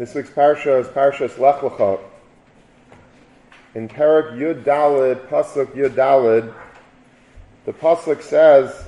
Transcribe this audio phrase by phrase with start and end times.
[0.00, 2.00] This week's parsha is Parshas Lech Lecha.
[3.74, 6.54] In Parak Yud Dalid, Pasuk Yud Dalid,
[7.66, 8.86] the Pasuk says,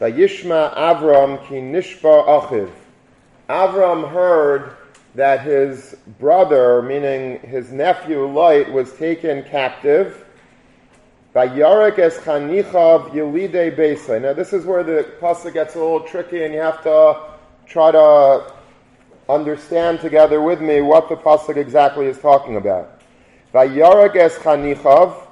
[0.00, 2.70] Vayishma Avram ki nishba achiv.
[3.50, 4.74] Avram heard
[5.16, 10.24] that his brother, meaning his nephew Lot, was taken captive.
[11.34, 14.22] Vayarik es chanichav yelide beisai.
[14.22, 17.20] Now this is where the pasuk gets a little tricky, and you have to
[17.66, 18.55] try to
[19.28, 23.00] understand together with me what the pasuk exactly is talking about.
[23.52, 25.26] Vayarag es chanichav.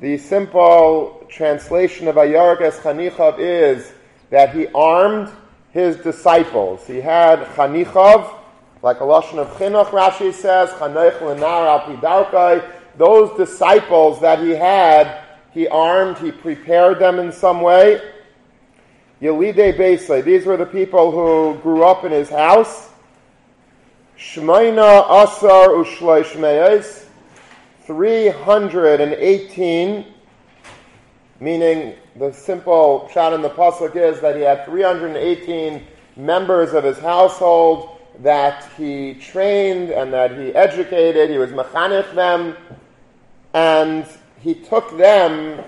[0.00, 3.92] The simple translation of Vayarag es chanichav is
[4.30, 5.30] that he armed
[5.70, 6.86] his disciples.
[6.86, 8.34] He had chanichav,
[8.82, 9.86] like a lashon of chinuch.
[9.86, 12.70] Rashi says chanech lenar al pidarkai.
[12.96, 16.18] Those disciples that he had, he armed.
[16.18, 18.00] He prepared them in some way.
[19.20, 20.22] Yelide Beisai.
[20.22, 22.90] These were the people who grew up in his house.
[24.18, 27.06] Shmaina Asar Ushloish Meis,
[27.84, 30.06] 318,
[31.40, 35.84] meaning the simple shot in the pasuk is that he had 318
[36.16, 41.28] members of his household that he trained and that he educated.
[41.28, 42.56] He was mechanich them,
[43.52, 44.06] and
[44.40, 45.60] he took them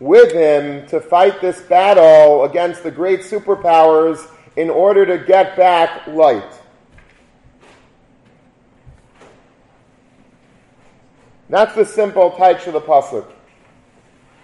[0.00, 6.06] with him to fight this battle against the great superpowers in order to get back
[6.06, 6.59] Lot.
[11.50, 13.26] That's the simple taich of the pasuk.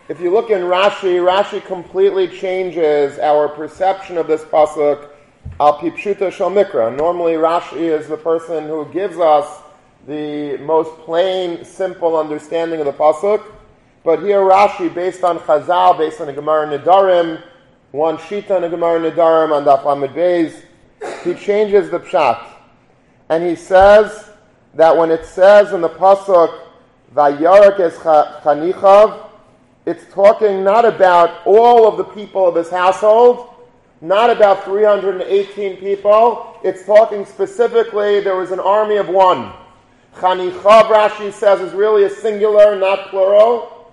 [0.08, 5.08] If you look in Rashi, Rashi completely changes our perception of this pasuk
[5.60, 6.96] al pipshuta shalmikra.
[6.96, 9.62] Normally, Rashi is the person who gives us
[10.08, 13.52] the most plain, simple understanding of the pasuk.
[14.02, 17.40] But here, Rashi, based on Chazal, based on the Gemara Nedarim,
[17.92, 20.60] one Shita in the Gemara Nedarim on Daf Lamed Beis,
[21.22, 22.44] he changes the pshat.
[23.28, 24.28] And he says
[24.74, 26.65] that when it says in the pasuk,
[27.14, 29.28] Vayarak es chanichav.
[29.86, 33.54] It's talking not about all of the people of his household,
[34.00, 36.58] not about 318 people.
[36.64, 39.52] It's talking specifically, there was an army of one.
[40.16, 43.92] Chanichav, Rashi says, is really a singular, not plural.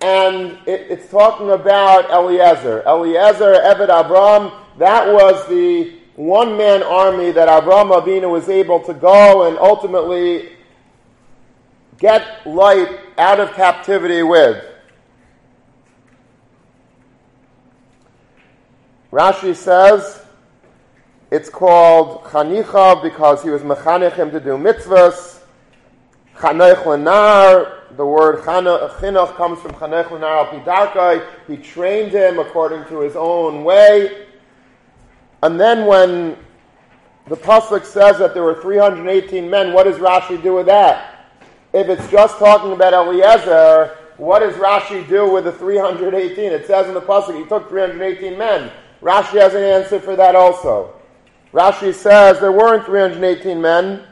[0.00, 2.82] And it, it's talking about Eliezer.
[2.86, 8.92] Eliezer, Eved Abram, that was the one man army that Avram Avinu was able to
[8.92, 10.50] go and ultimately
[11.98, 12.88] get Lot
[13.18, 14.64] out of captivity with.
[19.12, 20.22] Rashi says
[21.30, 25.40] it's called Chanicha because he was mechanechim to do mitzvahs.
[26.36, 31.26] Chanech lenar, the word chinuch comes from chanech lenar al pidarkai.
[31.48, 34.26] He trained him according to his own way.
[35.42, 36.36] And then when
[37.26, 41.17] the pasuk says that there were 318 men, what does Rashi do with that?
[41.72, 46.52] If it's just talking about Eliezer, what does Rashi do with the 318?
[46.52, 48.70] It says in the pasuk he took 318 men.
[49.02, 50.94] Rashi has an answer for that also.
[51.52, 54.02] Rashi says there weren't 318 men,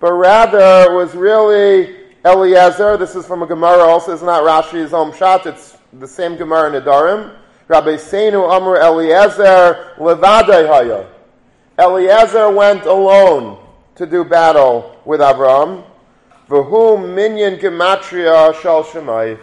[0.00, 2.96] but rather it was really Eliezer.
[2.96, 4.12] This is from a Gemara also.
[4.12, 5.46] It's not Rashi's own shot.
[5.46, 7.36] It's the same Gemara in Nedarim.
[7.68, 11.06] Rabbi Seinu Amr Eliezer Levadei Haya.
[11.78, 15.84] Eliezer went alone to do battle with Abraham.
[16.48, 19.38] V'hu minyan gematria shal shemai.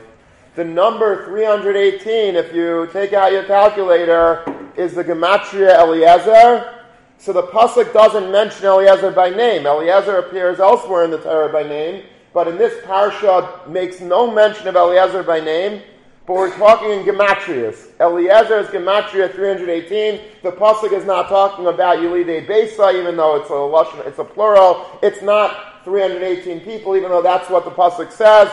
[0.55, 4.43] The number 318, if you take out your calculator,
[4.75, 6.83] is the gematria Eliezer.
[7.19, 9.67] So the pasuk doesn't mention Eliezer by name.
[9.67, 14.67] Eliezer appears elsewhere in the Torah by name, but in this parsha makes no mention
[14.67, 15.83] of Eliezer by name.
[16.25, 17.91] But we're talking in gematrias.
[17.99, 20.21] Eliezer is gematria 318.
[20.41, 24.99] The pasuk is not talking about Yulide Besa, even though it's a it's a plural.
[25.03, 28.51] It's not 318 people, even though that's what the pasuk says.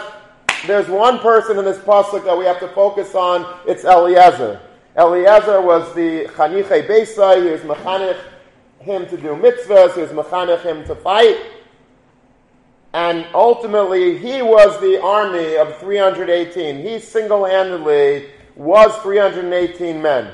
[0.66, 3.59] There's one person in this pasuk that we have to focus on.
[3.66, 4.60] It's Eliezer.
[4.97, 7.44] Eliezer was the Chaniche Beisai.
[7.44, 8.20] He was mechanich
[8.78, 9.94] him to do mitzvahs.
[9.94, 11.38] He was mechanich him to fight.
[12.93, 16.87] And ultimately, he was the army of 318.
[16.87, 20.31] He single-handedly was 318 men.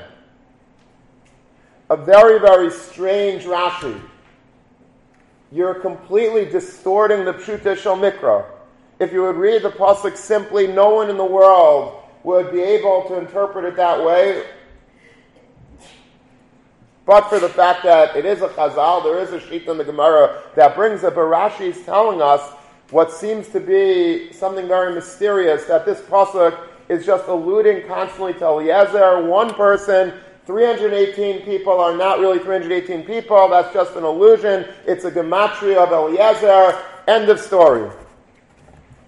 [1.89, 3.99] A very, very strange Rashi
[5.51, 8.45] you're completely distorting the Pshuta Shal Mikra.
[8.99, 13.03] If you would read the Pasuk simply, no one in the world would be able
[13.07, 14.43] to interpret it that way.
[17.05, 19.83] But for the fact that it is a chazal, there is a sheet in the
[19.83, 21.15] Gemara that brings it.
[21.15, 22.41] But Rashi is telling us
[22.91, 28.45] what seems to be something very mysterious, that this pasuk is just alluding constantly to
[28.45, 30.13] Eliezer, one person,
[30.49, 33.47] 318 people are not really 318 people.
[33.49, 34.65] That's just an illusion.
[34.87, 36.75] It's a gematria of Eliezer.
[37.07, 37.87] End of story.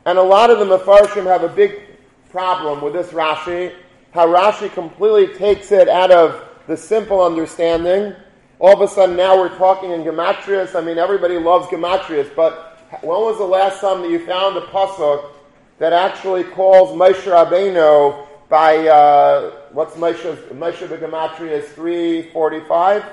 [0.05, 1.81] And a lot of the Mefarshim have a big
[2.29, 3.73] problem with this Rashi.
[4.11, 8.15] How Rashi completely takes it out of the simple understanding.
[8.59, 10.75] All of a sudden now we're talking in gematrias.
[10.75, 14.61] I mean, everybody loves gematrias, but when was the last time that you found a
[14.67, 15.31] pasuk
[15.79, 20.35] that actually calls Moshe Rabbeinu by uh, what's Moshe?
[20.49, 23.05] Moshe the gematria is three forty-five.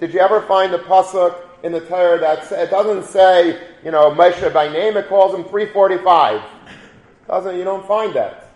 [0.00, 4.10] Did you ever find a pasuk in the Torah that it doesn't say you know
[4.10, 4.96] Moshe by name?
[4.96, 6.42] It calls him three forty-five.
[7.26, 8.48] Doesn't you don't find that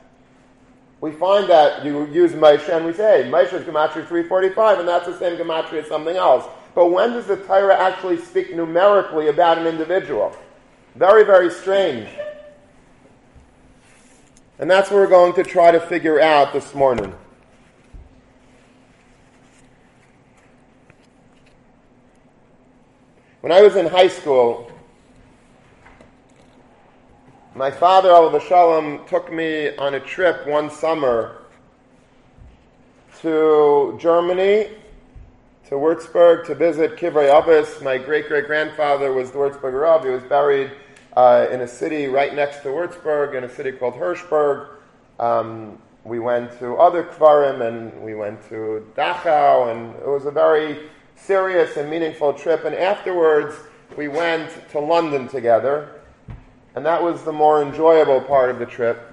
[1.03, 5.07] we find that you use Moshe and we say, Moshe is Gematria 345, and that's
[5.07, 6.47] the same Gematria as something else.
[6.77, 10.35] But when does the Torah actually speak numerically about an individual?
[10.95, 12.09] Very, very strange.
[14.61, 17.13] And that's what we're going to try to figure out this morning.
[23.43, 24.71] When I was in high school,
[27.57, 31.43] my father, Al Shalom, took me on a trip one summer
[33.21, 34.69] to Germany,
[35.67, 37.83] to Würzburg, to visit Kivrei Abbas.
[37.83, 40.05] My great great grandfather was the Würzburg Rav.
[40.05, 40.71] He was buried
[41.17, 44.69] uh, in a city right next to Würzburg, in a city called Hirschberg.
[45.19, 50.31] Um, we went to other Kvarim and we went to Dachau, and it was a
[50.31, 52.65] very serious and meaningful trip.
[52.65, 53.55] And afterwards,
[53.97, 56.03] we went to London together
[56.75, 59.09] and that was the more enjoyable part of the trip.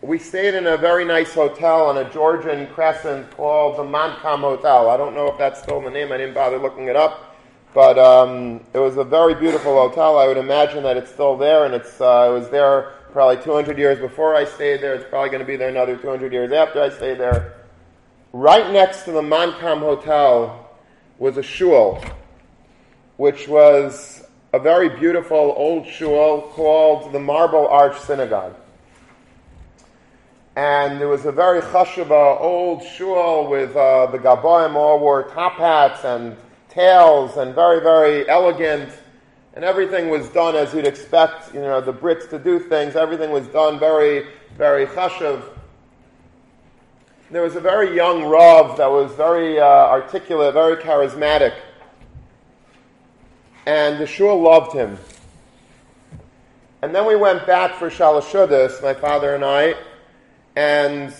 [0.00, 4.88] We stayed in a very nice hotel on a Georgian crescent called the Montcalm Hotel.
[4.88, 7.36] I don't know if that's still the name, I didn't bother looking it up.
[7.74, 10.18] But um, it was a very beautiful hotel.
[10.18, 13.76] I would imagine that it's still there, and it's, uh, it was there probably 200
[13.76, 14.94] years before I stayed there.
[14.94, 17.66] It's probably going to be there another 200 years after I stayed there.
[18.32, 20.67] Right next to the Montcalm Hotel
[21.18, 22.02] was a shul,
[23.16, 28.54] which was a very beautiful old shul called the Marble Arch Synagogue.
[30.54, 35.54] And there was a very chashuva old shul with uh, the Gaboim all wore top
[35.54, 36.36] hats and
[36.68, 38.90] tails and very, very elegant.
[39.54, 42.94] And everything was done as you'd expect, you know, the Brits to do things.
[42.94, 44.26] Everything was done very,
[44.56, 45.42] very chashuv.
[47.30, 51.54] There was a very young Rav that was very uh, articulate, very charismatic
[53.68, 54.96] and the shul loved him.
[56.80, 59.74] And then we went back for Shalashudas, my father and I,
[60.56, 61.14] and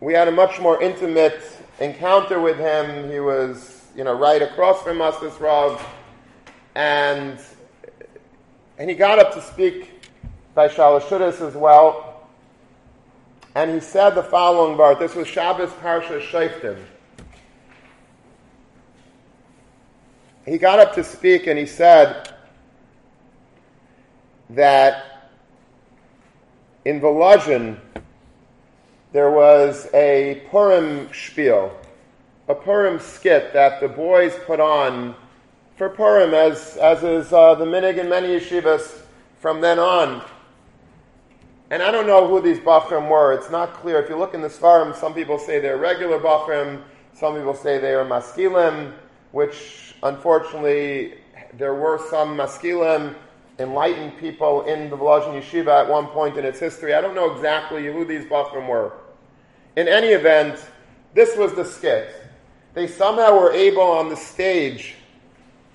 [0.00, 1.40] we had a much more intimate
[1.80, 3.10] encounter with him.
[3.10, 5.82] He was, you know, right across from us, this Rav,
[6.74, 7.38] and
[8.76, 10.10] and he got up to speak
[10.54, 12.03] by Shalashudas as well.
[13.54, 14.98] And he said the following part.
[14.98, 16.78] This was Shabbos Parsha Shoftim.
[20.46, 22.34] he got up to speak and he said
[24.50, 25.30] that
[26.84, 27.78] in Volozhin
[29.12, 31.72] there was a Purim spiel,
[32.48, 35.14] a Purim skit that the boys put on
[35.76, 39.02] for Purim, as, as is uh, the minig in many yeshivas
[39.40, 40.22] from then on.
[41.70, 43.32] And I don't know who these Bachrim were.
[43.32, 44.00] It's not clear.
[44.00, 46.82] If you look in the Svarim, some people say they're regular Bachrim,
[47.14, 48.92] some people say they are Maskilim,
[49.32, 51.14] which Unfortunately,
[51.54, 53.14] there were some maskilim,
[53.58, 56.92] enlightened people in the Volozhin Yeshiva at one point in its history.
[56.92, 58.92] I don't know exactly who these Bachrim were.
[59.76, 60.62] In any event,
[61.14, 62.14] this was the skit.
[62.74, 64.96] They somehow were able on the stage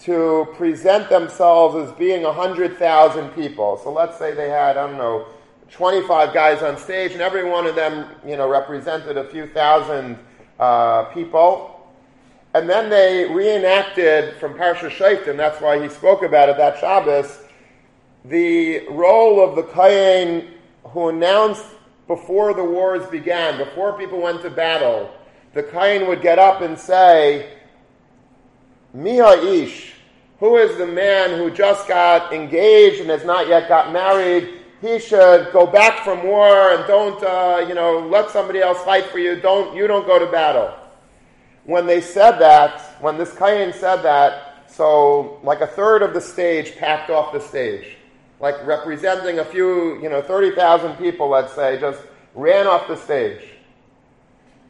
[0.02, 3.80] to present themselves as being 100,000 people.
[3.84, 5.26] So let's say they had, I don't know,
[5.72, 10.18] 25 guys on stage, and every one of them, you know, represented a few thousand
[10.60, 11.88] uh, people.
[12.54, 17.44] And then they reenacted from Parsha Shoftim, that's why he spoke about it that Shabbos,
[18.26, 20.48] the role of the Kayin
[20.86, 21.66] who announced
[22.08, 25.12] before the wars began, before people went to battle,
[25.54, 27.54] the Kayin would get up and say,
[28.96, 29.94] Miha Ish,
[30.40, 34.59] who is the man who just got engaged and has not yet got married?
[34.82, 39.06] He should go back from war and don't, uh, you know, let somebody else fight
[39.06, 39.40] for you.
[39.40, 40.74] Don't, you don't go to battle
[41.70, 46.22] when they said that, when this Kayin said that, so like a third of the
[46.22, 47.96] stage packed off the stage,
[48.40, 52.02] like representing a few, you know, 30,000 people, let's say, just
[52.34, 53.44] ran off the stage.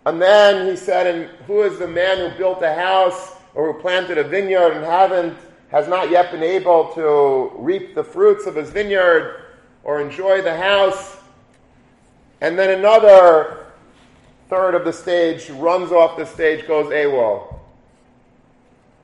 [0.06, 3.80] And then he said, and who is the man who built a house or who
[3.80, 5.38] planted a vineyard and haven't,
[5.70, 9.46] has not yet been able to reap the fruits of his vineyard
[9.89, 11.17] or enjoy the house?
[12.41, 13.65] And then another
[14.48, 17.60] third of the stage runs off the stage, goes AWOL.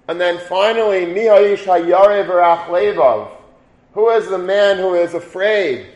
[0.07, 3.31] And then finally, Mihayish Hayare.
[3.93, 5.87] Who is the man who is afraid?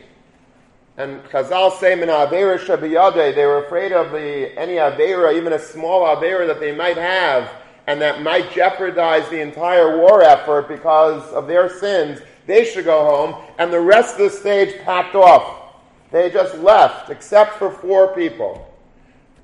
[0.96, 6.02] And Chazal say, Min Avera they were afraid of the, any Avera, even a small
[6.04, 7.48] Avera that they might have,
[7.86, 12.20] and that might jeopardize the entire war effort because of their sins.
[12.50, 15.72] They should go home, and the rest of the stage packed off.
[16.10, 18.68] They just left, except for four people.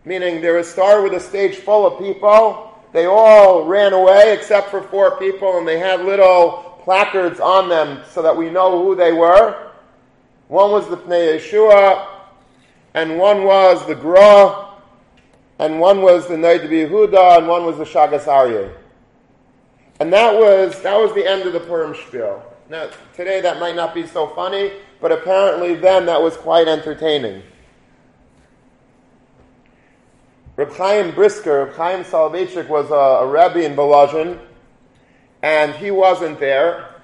[0.05, 4.83] Meaning they started with a stage full of people, they all ran away except for
[4.83, 9.13] four people, and they had little placards on them so that we know who they
[9.13, 9.71] were.
[10.49, 12.09] One was the Pnei Yeshua,
[12.95, 14.73] and one was the Gra,
[15.61, 18.75] and one was the Noid Yehuda, and one was the Shagas Aryeh.
[19.99, 22.43] And that was, that was the end of the Purim spiel.
[22.69, 27.43] Now, today that might not be so funny, but apparently then that was quite entertaining.
[30.57, 34.39] Reb Chaim Brisker, Reb Chaim Soloveitchik was a, a Rebbe in Volozhin,
[35.43, 36.95] and he wasn't there.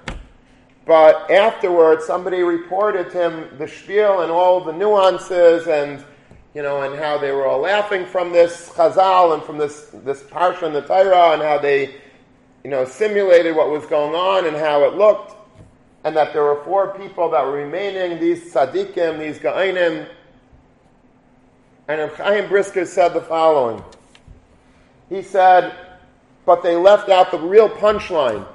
[0.85, 6.03] But afterwards, somebody reported to him the spiel and all the nuances and,
[6.53, 10.23] you know, and how they were all laughing from this chazal and from this, this
[10.23, 11.95] parsha in the Torah and how they,
[12.63, 15.35] you know, simulated what was going on and how it looked.
[16.05, 20.07] And that there were four people that were remaining, these tzaddikim, these ga'inim,
[21.87, 23.83] and Chaim Brisker said the following.
[25.09, 25.73] He said,
[26.45, 28.45] but they left out the real punchline.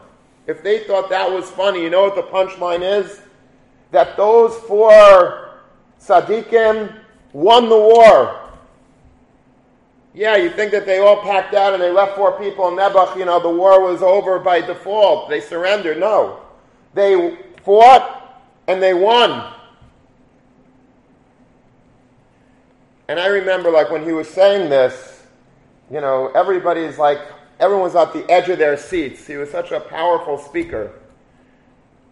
[0.47, 3.21] If they thought that was funny, you know what the punchline is?
[3.91, 5.59] That those four
[6.00, 6.95] tzaddikim
[7.33, 8.48] won the war.
[10.19, 13.17] Yeah, you think that they all packed out and they left four people in Nebuch,
[13.17, 15.29] you know, the war was over by default.
[15.29, 16.01] They surrendered.
[16.01, 16.41] No.
[16.93, 19.55] They fought and they won.
[23.07, 25.23] And I remember, like, when he was saying this,
[25.89, 27.21] you know, everybody's like,
[27.61, 29.25] everyone's at the edge of their seats.
[29.25, 30.99] He was such a powerful speaker.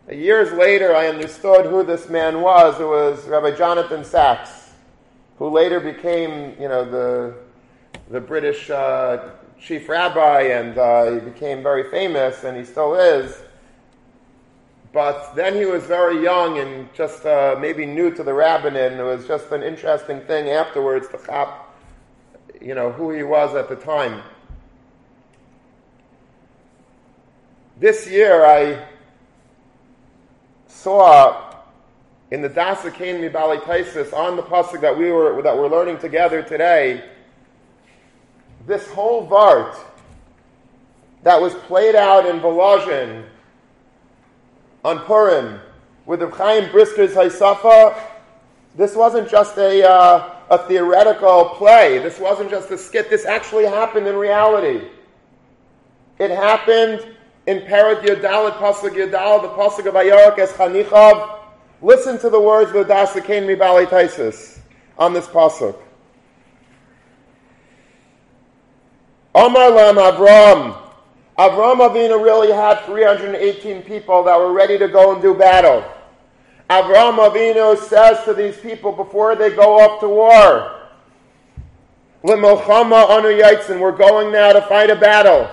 [0.08, 2.78] Years later, I understood who this man was.
[2.78, 4.70] It was Rabbi Jonathan Sacks,
[5.38, 7.45] who later became, you know, the,
[8.10, 13.42] the British uh, chief rabbi, and uh, he became very famous, and he still is.
[14.92, 19.00] But then he was very young and just uh, maybe new to the rabbinate, and
[19.00, 21.76] it was just an interesting thing afterwards to chop,
[22.62, 24.22] you know, who he was at the time.
[27.78, 28.86] This year I
[30.66, 31.54] saw
[32.30, 35.98] in the Daas Zekeinim MiBaalei Tosafos on the pasuk that we were that we're learning
[35.98, 37.04] together today,
[38.66, 39.76] this whole vart
[41.22, 43.24] that was played out in Volozhin
[44.84, 45.60] on Purim
[46.04, 47.98] with the Chaim Brisker's Haisafa,
[48.76, 51.98] this wasn't just a, uh, a theoretical play.
[51.98, 53.10] This wasn't just a skit.
[53.10, 54.86] This actually happened in reality.
[56.18, 57.06] It happened
[57.46, 61.40] in Parat Yodalit, Pasuk Yodal, the Pasuk of Ayorak as Chanichav.
[61.82, 64.60] Listen to the words of the Dasakain Mibali Taisis
[64.98, 65.76] on this Pasuk.
[69.36, 70.82] Omar Lam Avram,
[71.36, 75.84] Avram Avinu really had 318 people that were ready to go and do battle.
[76.70, 80.72] Avram Avinu says to these people before they go up to war,
[82.22, 85.50] L'milchama anu yaitzin, we're going now to fight a battle.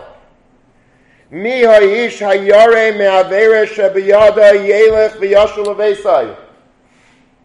[1.30, 6.38] Mi ha'ish hayare me'avere shebiyada yelech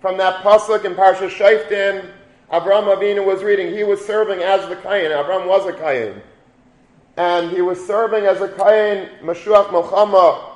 [0.01, 2.09] From that pasuk in Parsha Shoftim,
[2.51, 5.11] Avram Avinu was reading, he was serving as the Kayin.
[5.11, 6.23] Avram was a Kayin
[7.19, 10.55] and he was serving as a Kayin Mashuach Milchama.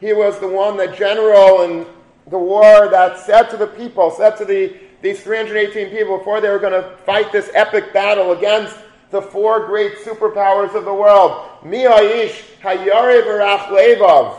[0.00, 1.84] He was the one, the general in
[2.28, 6.48] the war that said to the people, said to the, these 318 people before they
[6.50, 8.76] were going to fight this epic battle against
[9.10, 11.48] the four great superpowers of the world.
[11.64, 14.36] Mi'ayish hayare v'rach levav.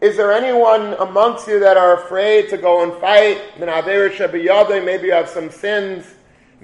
[0.00, 3.40] Is there anyone amongst you that are afraid to go and fight?
[3.58, 6.13] Maybe you have some sins.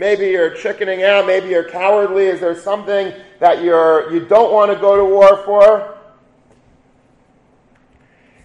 [0.01, 1.27] Maybe you're chickening out.
[1.27, 2.25] Maybe you're cowardly.
[2.25, 5.99] Is there something that you're, you don't want to go to war for?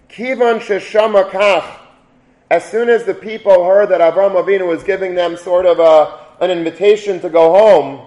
[0.09, 1.79] Kivan sheshama kach.
[2.51, 6.43] As soon as the people heard that Avram Avinu was giving them sort of a,
[6.43, 8.05] an invitation to go home,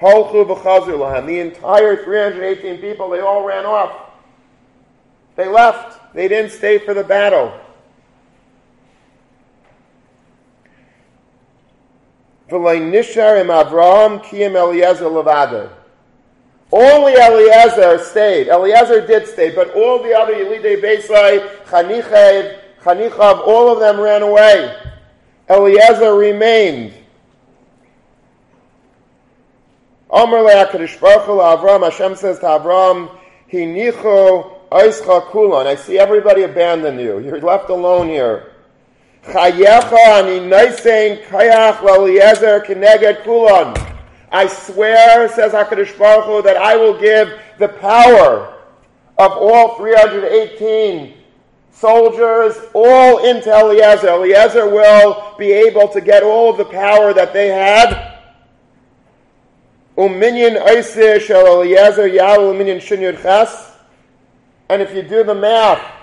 [0.00, 4.10] the entire 318 people, they all ran off.
[5.36, 6.12] They left.
[6.12, 7.56] They didn't stay for the battle.
[7.56, 7.64] nishar im Avraham
[10.26, 10.74] kiyim
[11.06, 11.62] Eliezer
[11.94, 12.35] levada.
[16.72, 18.48] Only Eliezer stayed.
[18.48, 24.22] Eliezer did stay, but all the other Yelidei Beisai, Chanichev, Chanichav, all of them ran
[24.22, 24.76] away.
[25.48, 26.94] Eliezer remained.
[30.10, 33.10] Omer le'akadosh baruch Avram, Hashem says to Avram,
[33.52, 35.66] Hinichu oischa kulon.
[35.66, 37.18] I see everybody abandon you.
[37.18, 38.52] You're left alone here.
[44.30, 48.54] I swear, says HaKadosh Baruch Hu, that I will give the power
[49.18, 51.14] of all 318
[51.70, 54.08] soldiers all into Eliezer.
[54.08, 58.14] Eliezer will be able to get all of the power that they had.
[59.98, 60.20] Um
[63.20, 63.72] ches.
[64.68, 65.95] And if you do the math,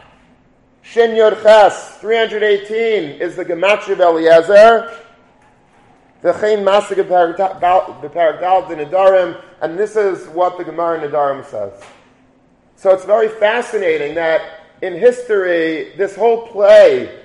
[0.83, 4.99] Shin Yud Ches, 318 is the Gematria of Eliezer.
[6.21, 11.81] The Masig Beparagdal Nedarim, and this is what the Gemara Nedarim says.
[12.75, 14.41] So it's very fascinating that
[14.81, 17.17] in history, this whole play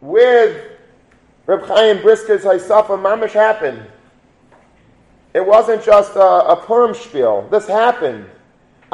[0.00, 0.56] with
[1.46, 3.84] Reb Chaim Brisker's Haisafa Mamish happened.
[5.34, 7.48] It wasn't just a, a Purim spiel.
[7.50, 8.30] This happened.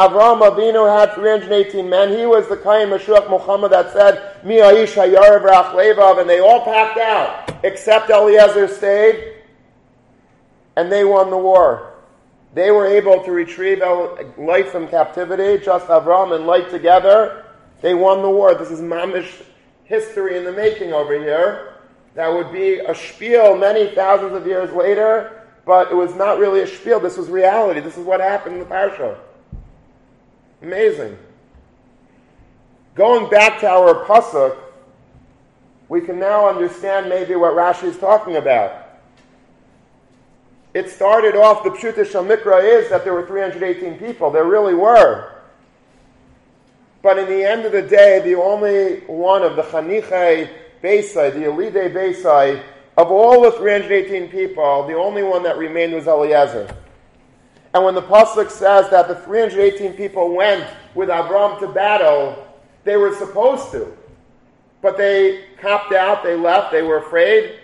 [0.00, 2.16] Avraham Avinu had 318 men.
[2.16, 5.42] He was the Kaim Mashuach Milchama that said, Mi Aish Hayarav
[5.74, 9.34] Levav, and they all packed out, except Eliezer stayed,
[10.74, 11.92] and they won the war.
[12.54, 13.80] They were able to retrieve
[14.38, 17.44] Lot from captivity, just Avram and Lot together.
[17.82, 18.54] They won the war.
[18.54, 19.42] This is mamish
[19.84, 21.74] history in the making over here.
[22.14, 26.62] That would be a spiel many thousands of years later, but it was not really
[26.62, 27.00] a spiel.
[27.00, 27.80] This was reality.
[27.80, 29.18] This is what happened in the parsha.
[30.62, 31.18] Amazing.
[32.94, 34.56] Going back to our pasuk,
[35.88, 38.88] we can now understand maybe what Rashi is talking about.
[40.72, 44.30] It started off, the Pshuta Shamikra is that there were 318 people.
[44.30, 45.32] There really were.
[47.02, 50.50] But in the end of the day, the only one of the Chanichei
[50.82, 52.62] Beisai, the Elide Beisai,
[52.96, 56.68] of all the 318 people, the only one that remained was Eliezer.
[57.72, 62.46] And when the Pasuk says that the 318 people went with Abram to battle,
[62.84, 63.96] they were supposed to.
[64.82, 67.60] But they copped out, they left, they were afraid.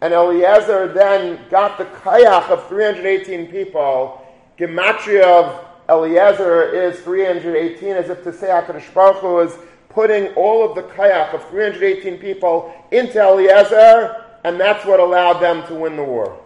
[0.00, 4.26] And Eliezer then got the kayach of 318 people.
[4.58, 9.56] Gematria of Eliezer is 318, as if to say HaKadosh Baruch Hu is
[9.88, 15.66] putting all of the kayach of 318 people into Eliezer, and that's what allowed them
[15.68, 16.38] to win the war.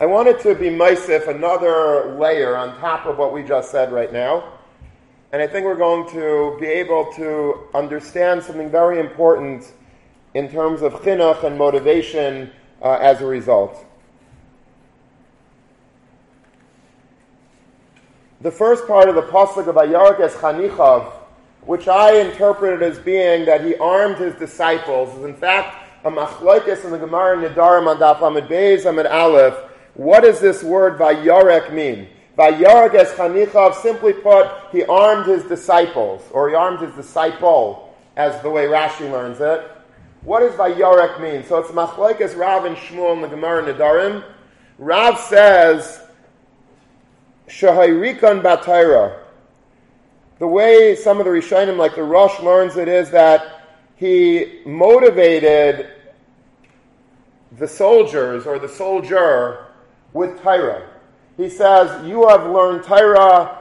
[0.00, 4.12] I wanted to be Meisif another layer on top of what we just said right
[4.12, 4.52] now.
[5.32, 9.72] And I think we're going to be able to understand something very important
[10.34, 13.84] in terms of chinuch and motivation uh, as a result.
[18.40, 21.10] The first part of the pasuk of Ayarik es Chanichav,
[21.62, 26.84] which I interpreted as being that he armed his disciples, is in fact a machlokes
[26.84, 29.64] in the Gemara Nedarim on Daf Amid Beis Amid Aleph,
[29.98, 32.06] what does this word Vayarek mean?
[32.38, 38.40] Vayarek as Chanichav, simply put, he armed his disciples, or he armed his disciple, as
[38.42, 39.68] the way Rashi learns it.
[40.22, 41.44] What does Vayarek mean?
[41.44, 44.22] So it's Machlekes Rav and Shmuel in the Gemara Nedarim.
[44.78, 46.00] Rav says,
[47.48, 49.18] Shahayrikon Batayra.
[50.38, 53.64] The way some of the Rishonim, like the Rosh, learns it is that
[53.96, 55.90] he motivated
[57.58, 59.64] the soldiers or the soldier
[60.12, 60.88] with Torah.
[61.36, 63.58] He says, You have learned Torah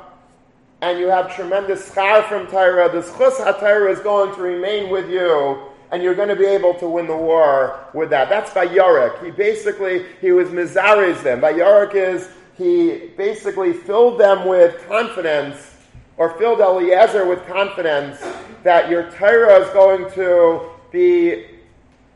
[0.82, 2.92] and you have tremendous schar from Torah.
[2.92, 6.74] This schus ha is going to remain with you and you're going to be able
[6.76, 8.30] to win the war with that.
[8.30, 9.24] That's by Vayarik.
[9.24, 11.42] He basically, he was Mizaris them.
[11.42, 15.76] Vayarik is, he basically filled them with confidence
[16.18, 18.20] or filled Eliezer with confidence
[18.64, 21.46] that your Torah is going to be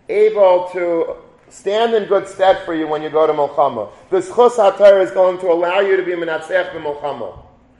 [0.09, 1.17] able to
[1.51, 3.91] stand in good stead for you when you go to Milchama.
[4.09, 7.37] This chus haTorah is going to allow you to be menatzech b'Milchama.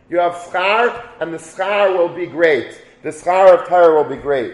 [0.10, 2.81] You have schar, and the schar will be great.
[3.01, 4.53] The schar of Torah will be great.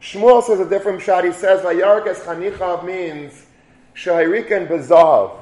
[0.00, 1.24] Shmuel says a different shot.
[1.24, 3.46] He says, "Vayarkes chanichav" means
[3.94, 5.36] shahirikan bezahav,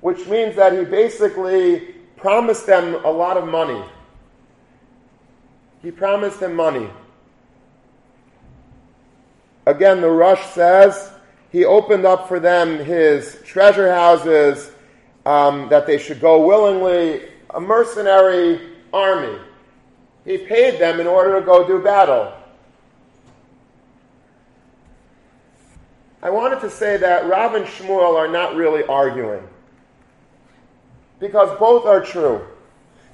[0.00, 1.80] which means that he basically
[2.16, 3.82] promised them a lot of money.
[5.82, 6.88] He promised them money.
[9.66, 11.10] Again, the Rosh says
[11.54, 14.72] he opened up for them his treasure houses,
[15.24, 19.38] um, that they should go willingly, a mercenary army.
[20.24, 22.32] He paid them in order to go do battle.
[26.24, 29.46] I wanted to say that Rav and Shmuel are not really arguing.
[31.20, 32.44] Because both are true.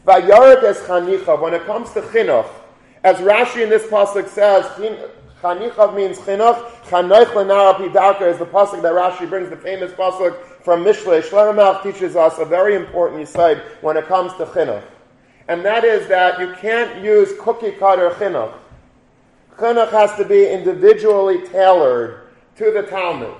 [0.05, 2.49] When it comes to chinuch,
[3.05, 4.65] as Rashi in this pasuk says,
[5.43, 6.71] chanicha means chinuch.
[6.85, 11.23] Chanoich lenar pidarka is the pasuk that Rashi brings, the famous pasuk from Mishlei.
[11.23, 14.85] Shlomo teaches us a very important insight when it comes to chinuch,
[15.49, 18.55] and that is that you can't use cookie cutter chinuch.
[19.57, 23.35] Chinuch has to be individually tailored to the Talmid.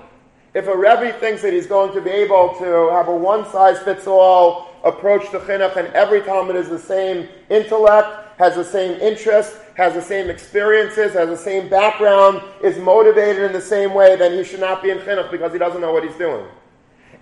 [0.53, 3.79] If a Rebbe thinks that he's going to be able to have a one size
[3.79, 8.99] fits all approach to chinuch and every Talmid is the same intellect, has the same
[8.99, 14.15] interest, has the same experiences, has the same background, is motivated in the same way,
[14.15, 16.45] then he should not be in chinuch because he doesn't know what he's doing.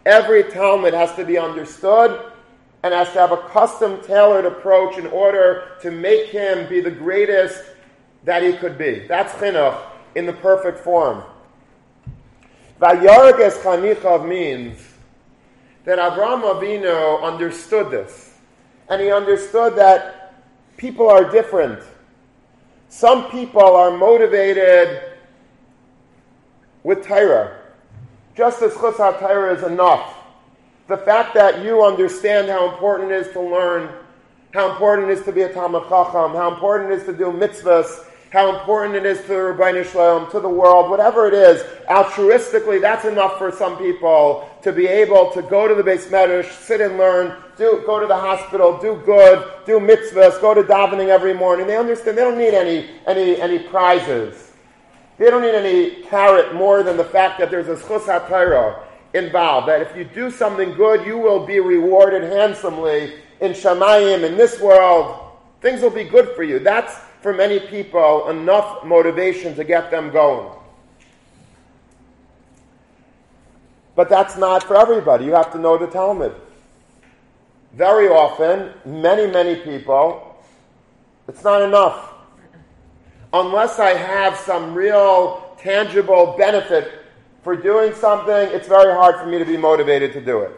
[0.06, 2.32] Every Talmid has to be understood
[2.84, 6.92] and has to have a custom tailored approach in order to make him be the
[6.92, 7.62] greatest
[8.24, 9.06] that he could be.
[9.08, 9.80] That's chinuch
[10.16, 11.24] in the perfect form.
[12.80, 14.80] Vayarges chanichav means
[15.84, 18.38] that Avraham Avinu understood this.
[18.90, 20.34] And he understood that
[20.78, 21.80] people are different.
[22.90, 25.14] Some people are motivated
[26.84, 27.62] with Torah.
[28.36, 30.16] Just as Chus Torah is enough.
[30.88, 33.94] The fact that you understand how important it is to learn,
[34.56, 37.26] how important it is to be a Talmid Chacham, how important it is to do
[37.26, 41.62] mitzvahs, how important it is to the Rabbi Shalom, to the world, whatever it is,
[41.88, 46.52] altruistically, that's enough for some people to be able to go to the beis medrash,
[46.54, 51.10] sit and learn, do, go to the hospital, do good, do mitzvahs, go to davening
[51.10, 51.68] every morning.
[51.68, 54.52] They understand they don't need any, any, any prizes.
[55.20, 58.82] They don't need any carrot more than the fact that there's a schus HaTorah
[59.14, 59.68] involved.
[59.68, 64.60] That if you do something good, you will be rewarded handsomely in Shamayim, in this
[64.60, 65.34] world.
[65.62, 66.60] Things will be good for you.
[66.60, 70.56] That's for many people enough motivation to get them going.
[73.96, 75.26] But that's not for everybody.
[75.26, 76.34] You have to know the Talmid.
[77.74, 80.38] Very often, many, many people,
[81.28, 82.14] it's not enough.
[83.32, 87.06] Unless I have some real tangible benefit
[87.44, 90.52] for doing something, it's very hard for me to be motivated to do it.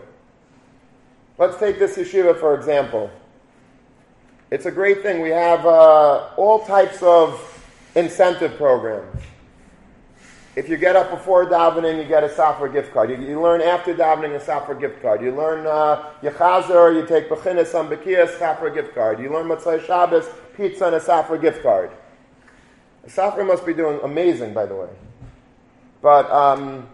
[1.38, 3.12] Let's take this yeshiva for example.
[4.52, 5.21] It's a great thing.
[5.21, 7.39] We have uh, all types of
[7.95, 9.21] incentive programs.
[10.54, 13.10] If you get up before davening, you get a Safra gift card.
[13.10, 15.22] You, you learn after davening, a Safra gift card.
[15.22, 19.20] You learn uh, Yechazer, you take Bechinas on Bekias, Safra gift card.
[19.22, 21.92] You learn Matzai Shabbos, pizza, and a Safra gift card.
[23.06, 24.90] A Safra must be doing amazing, by the way.
[26.02, 26.90] But um,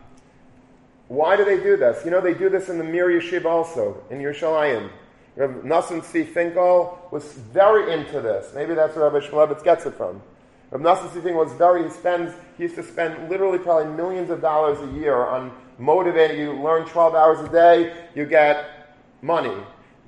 [1.07, 2.05] why do they do this?
[2.05, 4.91] You know, they do this in the Mir Yeshiva also, in Yerushalayim.
[5.35, 8.51] Rabbi Nosson Tzvi Finkel was very into this.
[8.53, 10.21] Maybe that's where Rabbi Shmulevitz gets it from.
[10.71, 14.41] Rabbi Nosson Finkel was very, he spends, he used to spend literally probably millions of
[14.41, 16.53] dollars a year on motivating you.
[16.61, 19.55] Learn 12 hours a day, you get money.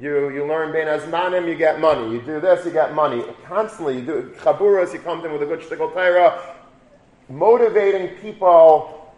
[0.01, 2.13] You, you learn Ben Azmanim, you get money.
[2.13, 3.23] You do this, you get money.
[3.45, 6.55] Constantly, you do chaburas, you come in with a good shtickle Torah,
[7.29, 9.13] motivating people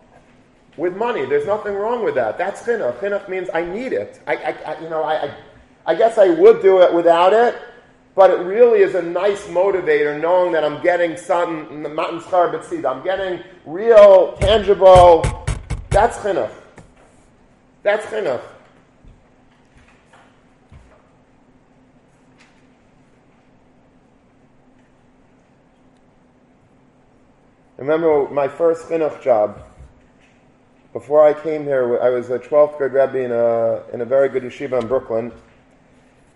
[0.77, 1.25] with money.
[1.25, 2.37] There's nothing wrong with that.
[2.37, 2.99] That's chinuch.
[2.99, 4.19] Chinuch means I need it.
[4.25, 5.35] I, I, I you know, I, I
[5.85, 7.55] I guess I would do it without it,
[8.15, 12.85] but it really is a nice motivator knowing that I'm getting something, matan schar b'tzid.
[12.85, 15.23] I'm getting real, tangible.
[15.89, 16.51] That's chinuch.
[17.83, 18.41] That's chinuch.
[27.81, 29.59] remember my first chinuch job.
[30.93, 34.29] Before I came here, I was a 12th grade rabbi in a, in a very
[34.29, 35.31] good yeshiva in Brooklyn.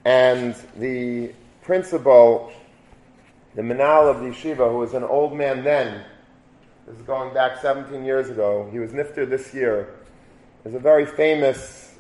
[0.06, 1.34] And the
[1.66, 2.52] principal,
[3.56, 6.04] the Manal of the yeshiva, who was an old man then,
[6.86, 9.96] this is going back 17 years ago, he was nifter this year,
[10.64, 11.96] is a very famous,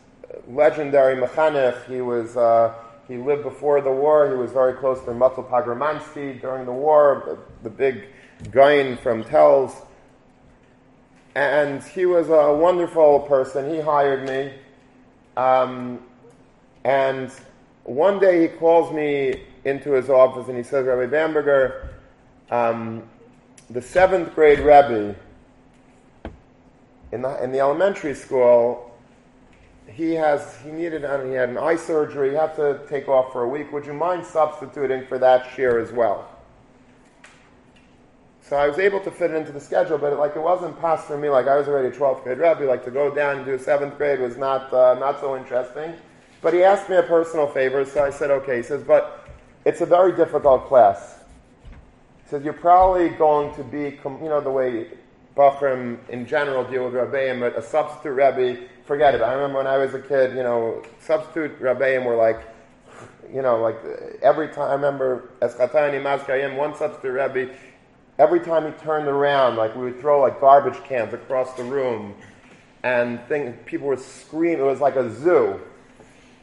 [0.47, 1.83] legendary mechanech.
[1.87, 2.75] He was, uh,
[3.07, 4.29] he lived before the war.
[4.29, 8.05] He was very close to Mottel Pogramansky during the war, the, big
[8.51, 9.73] guy from Telz.
[11.33, 13.73] And he was a wonderful person.
[13.73, 14.53] He hired me.
[15.35, 15.99] Um,
[16.83, 17.31] and
[17.83, 21.89] one day he calls me into his office and he says, Rabbi Bamberger,
[22.49, 23.03] um,
[23.69, 25.15] the seventh grade Rebbe
[27.11, 28.91] in the, in the elementary school,
[29.87, 32.31] he has he needed and he had an eye surgery.
[32.31, 33.71] He had to take off for a week.
[33.71, 36.29] Would you mind substituting for that share as well?
[38.41, 40.79] So I was able to fit it into the schedule, but it, like it wasn't
[40.79, 41.29] passed for me.
[41.29, 42.65] Like I was already a 12th grade Rebbe.
[42.65, 45.93] Like to go down and do seventh grade was not uh, not so interesting.
[46.41, 48.57] But he asked me a personal favor, so I said, okay.
[48.57, 49.24] He says, but
[49.65, 51.19] it's a very difficult class.
[52.23, 54.87] He says, you're probably going to be, you know, the way
[55.35, 59.21] Bachrim in general deal with Rabbeim, but a substitute Rebbe, forget it.
[59.21, 62.41] I remember when I was a kid, you know, substitute Rabbeim were like,
[63.33, 63.77] you know, like
[64.21, 67.53] every time, I remember Eschatani Maskayim, one substitute Rebbe,
[68.17, 72.15] every time he turned around, like we would throw like garbage cans across the room
[72.83, 74.59] and things, people were screaming.
[74.59, 75.59] It was like a zoo.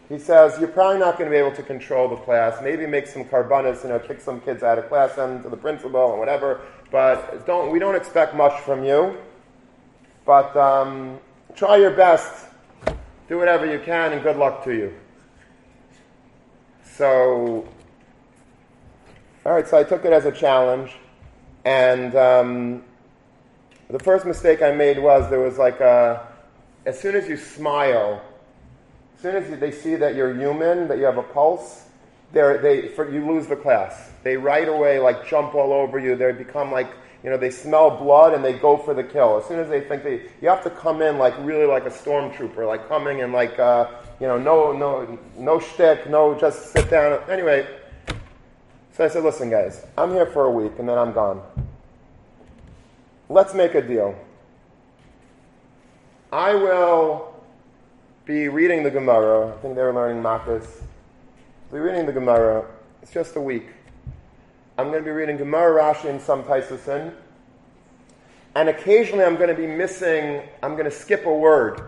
[0.09, 2.63] He says, you're probably not going to be able to control the class.
[2.63, 5.57] Maybe make some carbonas, you know, kick some kids out of class, send to the
[5.57, 6.61] principal and whatever.
[6.91, 9.17] But don't, we don't expect much from you.
[10.27, 11.19] But um,
[11.55, 12.47] try your best.
[13.29, 14.93] Do whatever you can, and good luck to you.
[16.85, 17.67] So,
[19.47, 20.93] all right, so I took it as a challenge.
[21.65, 22.85] And um,
[23.89, 26.27] the first mistake I made was there was like a,
[26.85, 28.21] as soon as you smile,
[29.23, 31.87] soon as they see that you're human, that you have a pulse,
[32.33, 34.11] they for, you lose the class.
[34.23, 36.17] They right away like jump all over you.
[36.17, 36.91] They become like
[37.23, 39.39] you know they smell blood and they go for the kill.
[39.39, 41.91] As soon as they think they, you have to come in like really like a
[41.91, 43.89] stormtrooper, like coming and like uh,
[44.21, 47.21] you know no no no shtick, no just sit down.
[47.31, 47.67] Anyway,
[48.93, 51.43] so I said, listen guys, I'm here for a week and then I'm gone.
[53.29, 54.15] Let's make a deal.
[56.33, 57.32] I will
[58.25, 59.49] be reading the Gemara.
[59.49, 60.67] I think they were learning Makkos.
[61.73, 62.65] Be reading the Gemara.
[63.03, 63.67] It's just a week.
[64.79, 67.13] I'm going to be reading Gemara Rashi and some Taisasin.
[68.55, 71.81] And occasionally I'm going to be missing, I'm going to skip a word.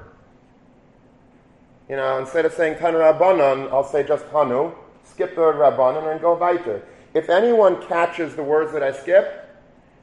[1.88, 6.10] You know, instead of saying Tanu Rabbanon, I'll say just Tanu, skip the word Rabbanon,
[6.10, 6.82] and go weiter.
[7.12, 9.40] If anyone catches the words that I skip,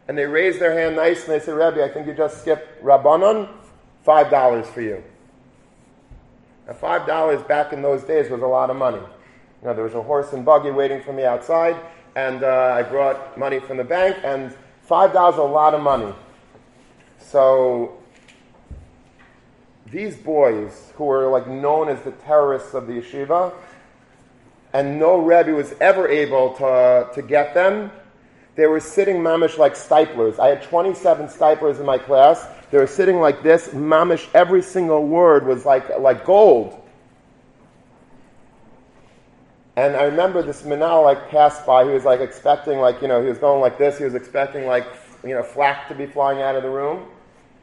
[0.08, 2.82] and they raise their hand nice and they say, Rabbi, I think you just skipped
[2.82, 3.50] Rabbanon,
[4.06, 5.04] $5 for you.
[6.72, 8.98] Now, $5 back in those days was a lot of money.
[8.98, 11.76] You know, there was a horse and buggy waiting for me outside,
[12.16, 14.56] and uh, I brought money from the bank, and
[14.90, 16.14] $5 is a lot of money.
[17.20, 17.98] So,
[19.88, 23.54] these boys, who were like known as the terrorists of the yeshiva,
[24.72, 27.92] and no Rebbe was ever able to, to get them,
[28.56, 30.40] they were sitting mamish like Steiplers.
[30.40, 32.48] I had 27 Steiplers in my class.
[32.72, 33.70] They were sitting like this.
[33.70, 36.82] Mamish, every single word was like, like gold.
[39.76, 41.84] And I remember this Manal like passed by.
[41.84, 43.98] He was like expecting like, you know, he was going like this.
[43.98, 44.86] He was expecting like,
[45.24, 47.08] you know, flak to be flying out of the room.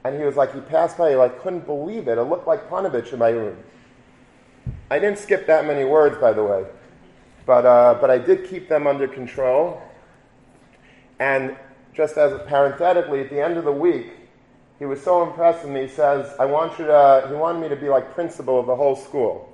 [0.05, 2.19] And he was like, he passed by, he like couldn't believe it.
[2.19, 3.57] It looked like Ponevezh in my room.
[4.91, 6.65] I didn't skip that many words, by the way.
[7.47, 9.83] But, uh, but I did keep them under control.
[11.19, 11.57] And
[11.95, 14.13] just as parenthetically, at the end of the week,
[14.79, 15.83] he was so impressed with me.
[15.83, 18.77] He says, "I want you to." He wanted me to be like principal of the
[18.77, 19.53] whole school.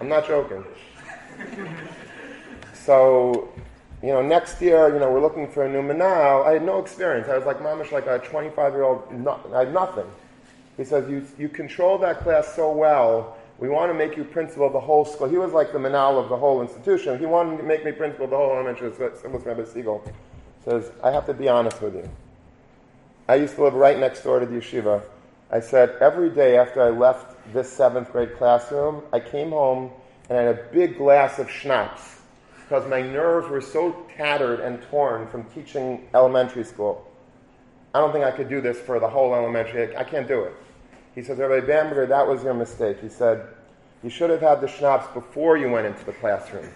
[0.00, 0.64] I'm not joking.
[2.74, 3.48] so,
[4.02, 6.44] you know, next year, you know, we're looking for a new manal.
[6.44, 7.28] I had no experience.
[7.28, 9.04] I was like mamish, like a 25 year old.
[9.54, 10.06] I had nothing.
[10.76, 14.66] He says, "You you control that class so well." We want to make you principal
[14.66, 15.28] of the whole school.
[15.28, 17.16] He was like the manal of the whole institution.
[17.20, 19.38] He wanted to make me principal of the whole elementary school.
[19.38, 20.02] Rabbi Siegel
[20.64, 22.08] says, I have to be honest with you.
[23.28, 25.02] I used to live right next door to the yeshiva.
[25.50, 29.90] I said, every day after I left this seventh grade classroom, I came home
[30.28, 32.20] and I had a big glass of schnapps
[32.62, 37.06] because my nerves were so tattered and torn from teaching elementary school.
[37.94, 39.94] I don't think I could do this for the whole elementary.
[39.96, 40.54] I can't do it.
[41.14, 43.00] He says, Rabbi Bamberger, that was your mistake.
[43.00, 43.46] He said,
[44.02, 46.68] you should have had the schnapps before you went into the classroom.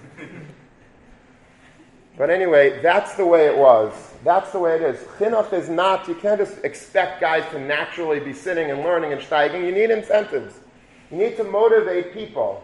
[2.17, 3.93] But anyway, that's the way it was.
[4.25, 4.99] That's the way it is.
[5.19, 9.21] Chinuch is not, you can't just expect guys to naturally be sitting and learning and
[9.21, 9.65] steiging.
[9.65, 10.61] You need incentives.
[11.11, 12.63] You need to motivate people.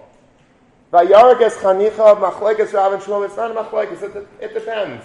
[4.02, 5.04] It, it depends.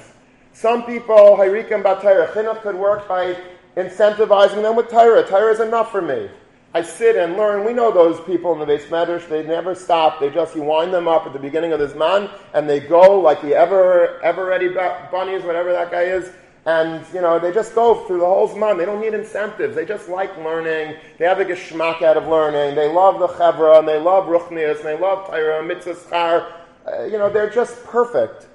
[0.53, 3.35] Some people, Hayrikim Batayra, chinuch could work by
[3.75, 5.27] incentivizing them with Torah.
[5.27, 6.29] Torah is enough for me.
[6.73, 7.65] I sit and learn.
[7.65, 9.27] We know those people in the beis medrash.
[9.29, 10.19] They never stop.
[10.19, 13.19] They just you wind them up at the beginning of this man, and they go
[13.19, 16.31] like the ever ever ready bunnies, whatever that guy is.
[16.65, 18.77] And you know they just go through the whole zman.
[18.77, 19.75] They don't need incentives.
[19.75, 20.97] They just like learning.
[21.17, 22.75] They have a geschmack out of learning.
[22.75, 26.51] They love the chevra and they love ruchnias and they love Torah mitzvah schar.
[26.85, 28.47] Uh, you know they're just perfect.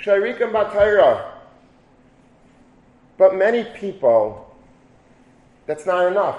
[0.00, 1.32] Sharikim batayra.
[3.18, 4.56] But many people,
[5.66, 6.38] that's not enough.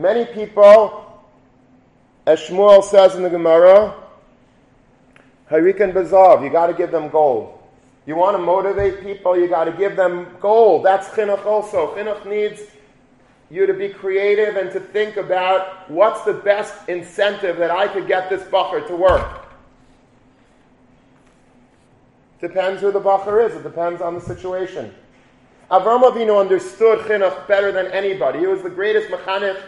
[0.00, 1.22] Many people,
[2.24, 3.94] as Shmuel says in the Gemara,
[5.50, 7.58] Harikan Bazav, you got to give them gold.
[8.06, 10.86] You want to motivate people, you got to give them gold.
[10.86, 11.94] That's chinuch also.
[11.94, 12.62] Chinuch needs
[13.50, 18.06] you to be creative and to think about what's the best incentive that I could
[18.08, 19.44] get this bacher to work.
[22.40, 23.54] Depends who the bacher is.
[23.54, 24.94] It depends on the situation.
[25.70, 28.38] Avram Avinu understood chinuch better than anybody.
[28.38, 29.60] He was the greatest mechanech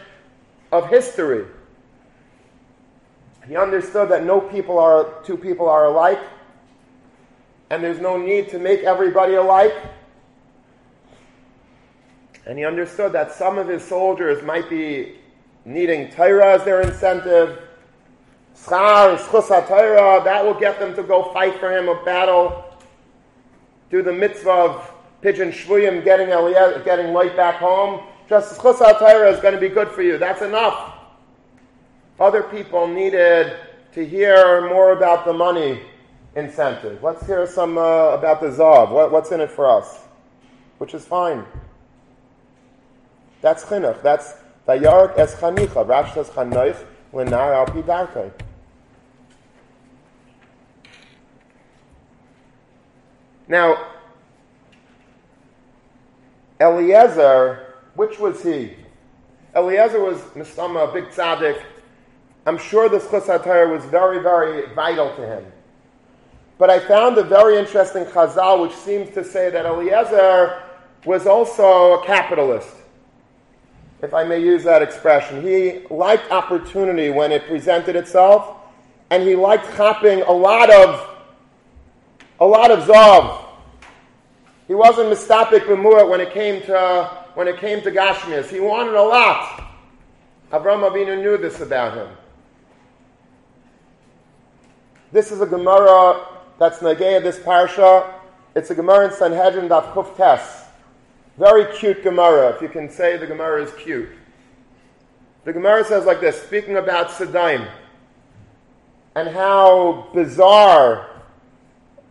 [0.72, 1.44] of history.
[3.46, 6.20] He understood that no people are, two people are alike,
[7.70, 9.74] and there's no need to make everybody alike.
[12.46, 15.16] And he understood that some of his soldiers might be
[15.64, 17.60] needing Torah as their incentive.
[18.56, 22.64] Schar, schus Torah, that will get them to go fight for him a battle.
[23.90, 26.28] Do the mitzvah of pidyon shvuyim, getting
[26.84, 28.06] getting Lot back home.
[28.28, 30.18] Just schus Torah is going to be good for you.
[30.18, 30.94] That's enough.
[32.18, 33.56] Other people needed
[33.94, 35.80] to hear more about the money
[36.34, 37.02] incentive.
[37.02, 38.90] Let's hear some uh, about the Zav.
[38.90, 40.00] What, what's in it for us?
[40.78, 41.44] Which is fine.
[43.40, 44.02] That's chinuch.
[44.02, 44.34] That's
[44.66, 45.86] vayarik es chanicha.
[45.86, 46.82] Rashi says chanoich
[47.12, 48.32] lenar al pidarkei.
[53.48, 53.86] Now,
[56.60, 58.74] Eliezer, which was he?
[59.54, 61.62] Eliezer was Mistama, a big tzaddik.
[62.46, 65.44] I'm sure this chus was very, very vital to him.
[66.58, 70.62] But I found a very interesting chazal which seems to say that Eliezer
[71.04, 72.76] was also a capitalist
[74.02, 75.42] if I may use that expression.
[75.42, 78.56] He liked opportunity when it presented itself,
[79.10, 81.08] and he liked hopping a lot of
[82.40, 83.44] a lot of zav.
[84.66, 88.48] He wasn't mistapik b'mu'at when it came to when it came to Gashmias.
[88.48, 89.64] He wanted a lot.
[90.50, 92.08] Avram Avinu knew this about him.
[95.10, 96.26] This is a Gemara
[96.58, 98.12] that's Nagaya, this parsha.
[98.54, 100.64] It's a Gemara in Sanhedrin Daf Kuf Tes.
[101.38, 104.10] Very cute Gemara, if you can say the Gemara is cute.
[105.44, 107.68] The Gemara says like this, speaking about Sadaim,
[109.16, 111.22] and how bizarre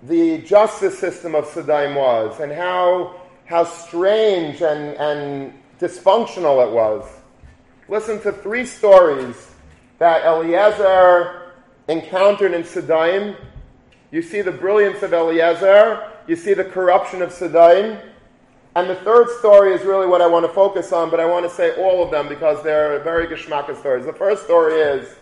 [0.03, 3.20] the justice system of Sadaim was, and how,
[3.52, 7.06] how strange and, and dysfunctional it was.
[7.90, 9.52] Listen to three stories
[10.00, 11.52] that Eliezer
[11.90, 13.36] encountered in Sadaim.
[14.10, 18.02] You see the brilliance of Eliezer, you see the corruption of Sadaim,
[18.76, 21.44] and the third story is really what I want to focus on, but I want
[21.44, 24.06] to say all of them because they're very geschmacka stories.
[24.06, 25.16] The first story is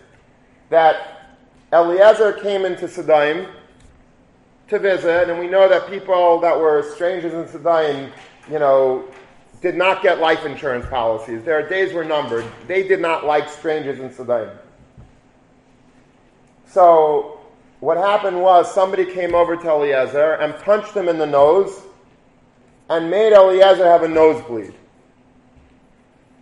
[0.69, 1.35] that
[1.73, 3.49] Eliezer came into Sedaim
[4.69, 8.11] to visit, and we know that people that were strangers in Sedaim,
[8.49, 9.05] you know,
[9.61, 11.43] did not get life insurance policies.
[11.43, 12.45] Their days were numbered.
[12.67, 14.55] They did not like strangers in Sedaim.
[16.67, 17.39] So
[17.79, 21.81] what happened was somebody came over to Eliezer and punched him in the nose
[22.89, 24.73] and made Eliezer have a nosebleed.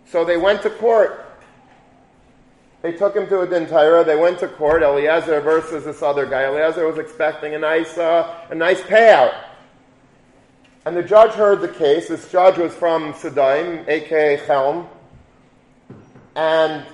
[0.06, 1.27] So they went to court.
[2.88, 4.02] They took him to a din Torah.
[4.02, 4.82] They went to court.
[4.82, 6.44] Eliezer versus this other guy.
[6.44, 9.44] Eliezer was expecting a nice, uh, a nice payout.
[10.86, 12.08] And the judge heard the case.
[12.08, 14.88] This judge was from Sedaim, aka Chelm.
[16.34, 16.86] And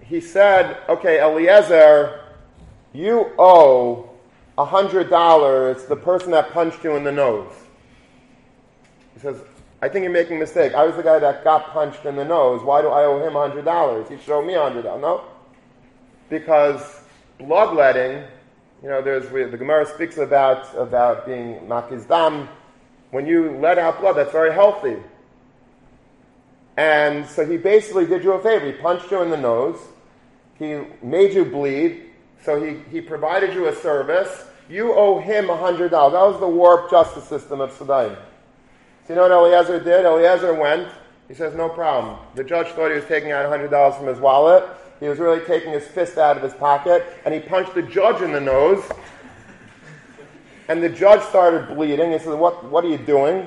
[0.00, 2.24] he said, okay, Eliezer,
[2.94, 4.08] you owe
[4.56, 7.52] $100 the person that punched you in the nose.
[9.12, 9.36] He says,
[9.82, 10.74] I think you're making a mistake.
[10.74, 12.62] I was the guy that got punched in the nose.
[12.62, 14.08] Why do I owe him $100?
[14.08, 14.84] He should owe me $100.
[15.00, 15.24] No.
[16.30, 17.00] Because
[17.38, 18.22] bloodletting,
[18.80, 22.48] you know, there's, the Gemara speaks about, about being makiz dam.
[23.10, 24.96] When you let out blood, that's very healthy.
[26.76, 28.64] And so he basically did you a favor.
[28.64, 29.80] He punched you in the nose.
[30.60, 32.04] He made you bleed.
[32.44, 34.44] So he, he provided you a service.
[34.68, 35.90] You owe him $100.
[35.90, 38.16] That was the warped justice system of Sedaim.
[39.12, 40.06] You know what Eliezer did?
[40.06, 40.88] Eliezer went.
[41.28, 42.16] He says, no problem.
[42.34, 44.64] The judge thought he was taking out $100 from his wallet.
[45.00, 47.04] He was really taking his fist out of his pocket.
[47.26, 48.82] And he punched the judge in the nose.
[50.68, 52.10] And the judge started bleeding.
[52.12, 53.46] He said, what, what are you doing?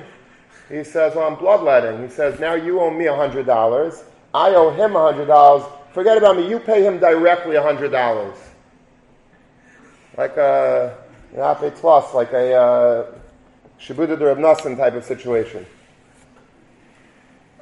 [0.68, 2.00] He says, well, I'm bloodletting.
[2.00, 4.04] He says, now you owe me $100.
[4.34, 5.72] I owe him $100.
[5.90, 6.48] Forget about me.
[6.48, 8.36] You pay him directly $100
[10.16, 10.96] like a
[11.34, 13.06] Yape Plus, like a uh,
[13.80, 15.66] Shibuda Reb Nassim type of situation.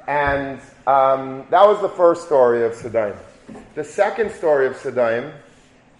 [0.07, 3.17] And um, that was the first story of Sedaim.
[3.75, 5.33] The second story of Sedaim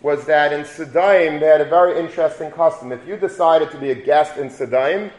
[0.02, 2.92] was that in Sedaim they had a very interesting custom.
[2.92, 5.12] If you decided to be a guest in Sedaim,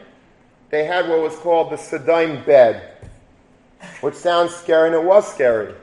[0.69, 2.93] they had what was called the Sedaim bed,
[4.01, 5.73] which sounds scary, and it was scary.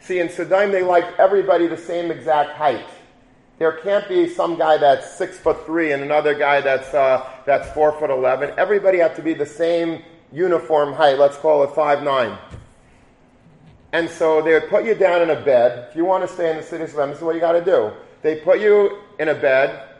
[0.00, 2.86] See, in Sedaim they liked everybody the same exact height.
[3.60, 7.70] There can't be some guy that's six foot three and another guy that's uh, that's
[7.72, 8.54] four foot eleven.
[8.56, 10.02] Everybody had to be the same
[10.32, 11.18] uniform height.
[11.18, 12.38] Let's call it five nine.
[13.92, 15.88] And so they would put you down in a bed.
[15.90, 17.92] If you want to stay in the city this is what you got to do.
[18.22, 19.90] They put you in a bed.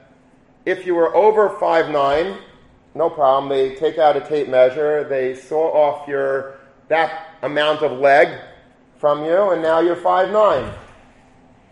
[0.64, 2.38] If you were over five nine,
[2.94, 3.50] no problem.
[3.50, 5.04] They take out a tape measure.
[5.04, 8.40] They saw off your that amount of leg
[8.96, 10.72] from you, and now you're five nine.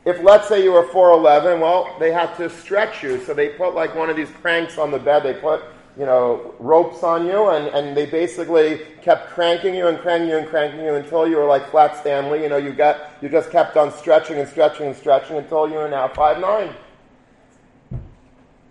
[0.08, 3.22] If let's say you were 4'11, well, they had to stretch you.
[3.26, 5.22] So they put like one of these cranks on the bed.
[5.22, 5.62] They put,
[5.98, 10.38] you know, ropes on you and, and they basically kept cranking you and cranking you
[10.38, 12.42] and cranking you until you were like flat Stanley.
[12.42, 15.74] You know, you got, you just kept on stretching and stretching and stretching until you
[15.74, 16.74] were now 5'9".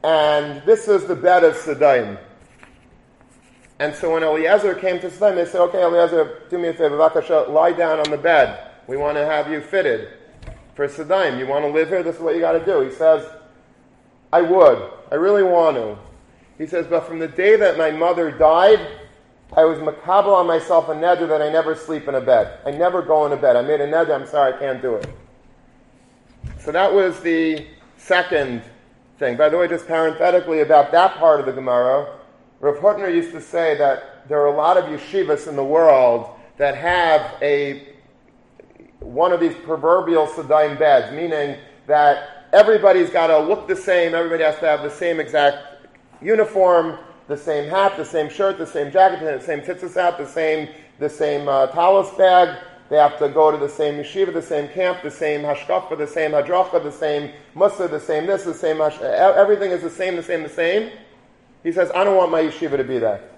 [0.04, 2.18] And this is the bed of Sedaim.
[3.78, 6.98] And so when Eliezer came to Sedaim, they said, okay, Eliezer, do me a favor,
[6.98, 8.72] lie down on the bed.
[8.88, 10.14] We want to have you fitted
[10.78, 11.40] for Sedaim.
[11.40, 12.04] You want to live here?
[12.04, 12.82] This is what you got to do.
[12.82, 13.28] He says,
[14.32, 14.92] I would.
[15.12, 15.98] I really want to.
[16.60, 18.80] He says, but from the day that my mother died,
[19.56, 22.60] I was makabel on myself a neder that I never sleep in a bed.
[22.64, 23.56] I never go in a bed.
[23.56, 25.08] I made a neder, I'm sorry, I can't do it.
[26.60, 27.66] So that was the
[27.98, 28.62] second
[29.18, 29.36] thing.
[29.36, 32.20] By the way, just parenthetically about that part of the Gemara,
[32.60, 36.36] Rav Hutner used to say that there are a lot of yeshivas in the world
[36.58, 37.87] that have a
[39.00, 44.44] one of these proverbial Sedaim beds, meaning that everybody's got to look the same, everybody
[44.44, 45.88] has to have the same exact
[46.22, 50.26] uniform, the same hat, the same shirt, the same jacket, the same tzitzis hat, the
[50.26, 50.70] same,
[51.00, 52.58] the same uh, talus bag.
[52.90, 56.08] They have to go to the same yeshiva, the same camp, the same hashkafa, the
[56.08, 60.16] same hadracha, the same musa, the same this, the same hash- everything is the same,
[60.16, 60.92] the same, the same.
[61.64, 63.37] He says, I don't want my yeshiva to be that.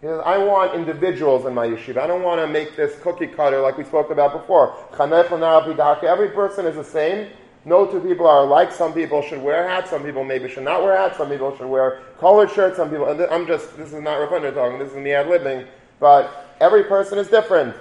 [0.00, 1.98] He says, I want individuals in my yeshiva.
[1.98, 4.76] I don't want to make this cookie cutter like we spoke about before.
[4.98, 7.30] Every person is the same.
[7.64, 8.70] No two people are alike.
[8.70, 9.90] Some people should wear hats.
[9.90, 11.16] Some people maybe should not wear hats.
[11.16, 12.76] Some people should wear colored shirts.
[12.76, 15.66] Some people, I'm just, this is not Rav talking, this is me ad libbing.
[15.98, 17.74] But every person is different.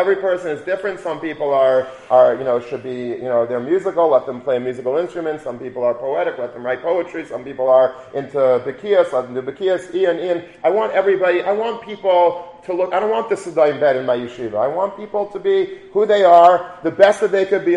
[0.00, 0.98] Every person is different.
[0.98, 4.56] Some people are, are, you know, should be, you know, they're musical, let them play
[4.56, 5.42] a musical instrument.
[5.42, 7.26] Some people are poetic, let them write poetry.
[7.26, 10.44] Some people are into Bekias, let them do Bekias, Ian, Ian.
[10.64, 14.06] I want everybody, I want people to look, I don't want the Siddai bed in
[14.06, 14.54] my yeshiva.
[14.54, 17.76] I want people to be who they are, the best that they could be.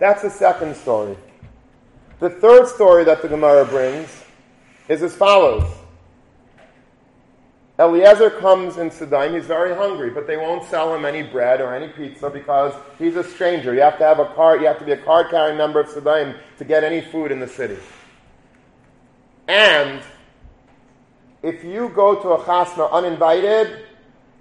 [0.00, 1.16] That's the second story.
[2.18, 4.24] The third story that the Gemara brings
[4.88, 5.81] is as follows.
[7.82, 11.74] Eliezer comes in Sedaim, he's very hungry, but they won't sell him any bread or
[11.74, 13.74] any pizza because he's a stranger.
[13.74, 15.88] You have to have a card, you have to be a card carrying member of
[15.88, 17.78] Sedaim to get any food in the city.
[19.48, 20.00] And
[21.42, 23.86] if you go to a chasna uninvited,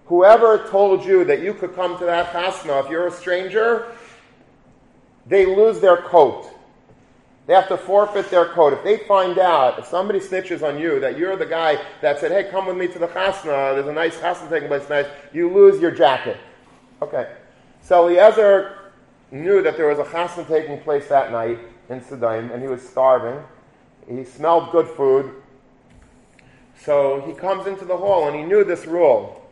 [0.05, 3.87] whoever told you that you could come to that chasna, if you're a stranger,
[5.25, 6.47] they lose their coat.
[7.51, 8.71] They have to forfeit their coat.
[8.71, 12.31] If they find out, if somebody snitches on you that you're the guy that said,
[12.31, 15.51] hey, come with me to the chasna, there's a nice chasna taking place tonight, you
[15.51, 16.37] lose your jacket.
[17.01, 17.29] Okay.
[17.81, 18.93] So Eliezer
[19.31, 22.87] knew that there was a chasna taking place that night in Sedaim, and he was
[22.87, 23.43] starving.
[24.07, 25.33] He smelled good food.
[26.77, 29.45] So he comes into the hall, and he knew this rule.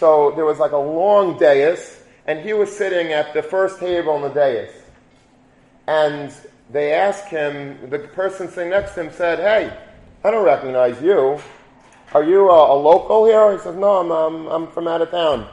[0.00, 4.10] So there was like a long dais, and he was sitting at the first table
[4.14, 4.72] on the dais.
[5.86, 6.32] And
[6.70, 9.76] they asked him, the person sitting next to him said, Hey,
[10.24, 11.40] I don't recognize you.
[12.14, 13.52] Are you a, a local here?
[13.52, 15.48] He says, No, I'm, I'm, I'm from out of town.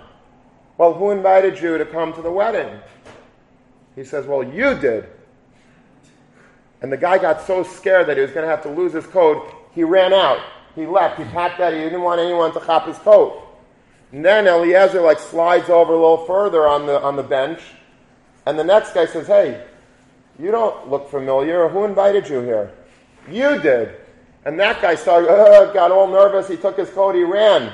[0.77, 2.79] Well, who invited you to come to the wedding?
[3.95, 5.07] He says, Well, you did.
[6.81, 9.07] And the guy got so scared that he was going to have to lose his
[9.07, 10.39] coat, he ran out.
[10.75, 11.17] He left.
[11.17, 11.73] He packed out.
[11.73, 13.41] He didn't want anyone to cop his coat.
[14.11, 17.59] And then Eliezer like slides over a little further on the on the bench,
[18.45, 19.65] and the next guy says, "Hey,
[20.39, 21.69] you don't look familiar.
[21.69, 22.71] Who invited you here?
[23.29, 23.95] You did.
[24.45, 26.47] And that guy started, uh, got all nervous.
[26.47, 27.73] He took his coat, he ran.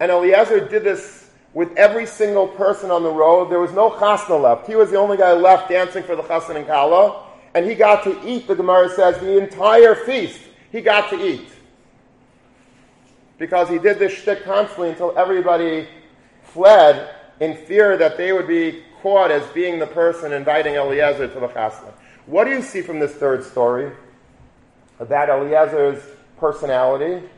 [0.00, 3.50] And Eliezer did this with every single person on the road.
[3.50, 4.66] There was no chasna left.
[4.66, 7.26] He was the only guy left dancing for the chasna and kala.
[7.54, 10.40] And he got to eat, the Gemara says, the entire feast.
[10.70, 11.48] He got to eat.
[13.38, 15.86] Because he did this shtick constantly until everybody
[16.44, 21.40] fled in fear that they would be caught as being the person inviting Eliezer to
[21.40, 21.92] the chasna.
[22.26, 23.92] What do you see from this third story
[25.00, 26.02] about Eliezer's
[26.38, 27.28] personality?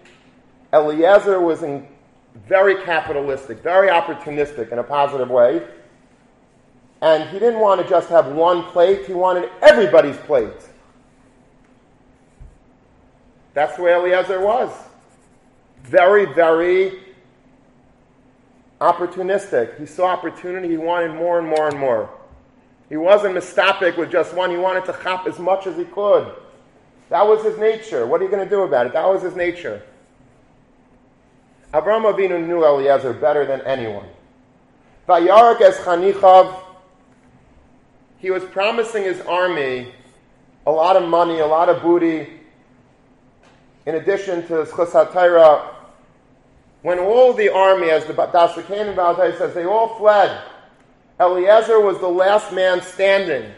[0.72, 1.88] Eliezer was in
[2.46, 5.66] very capitalistic, very opportunistic in a positive way.
[7.00, 10.52] And he didn't want to just have one plate, he wanted everybody's plate.
[13.54, 14.70] That's the way Eliezer was.
[15.84, 17.03] Very, very
[18.92, 19.78] opportunistic.
[19.78, 22.10] He saw opportunity, he wanted more and more and more.
[22.88, 26.34] He wasn't mistopic with just one, he wanted to chop as much as he could.
[27.10, 28.06] That was his nature.
[28.06, 28.92] What are you going to do about it?
[28.92, 29.82] That was his nature.
[31.72, 34.06] Avraham Avinu knew Eliezer better than anyone.
[35.08, 36.60] Vayarak as Chanichav,
[38.18, 39.92] he was promising his army
[40.66, 42.28] a lot of money, a lot of booty,
[43.86, 45.73] in addition to Schus HaTorah,
[46.84, 50.38] when all the army, as the Daas Zekeinim MiBaalei Tosafos says, they all fled,
[51.18, 53.50] Eliezer was the last man standing.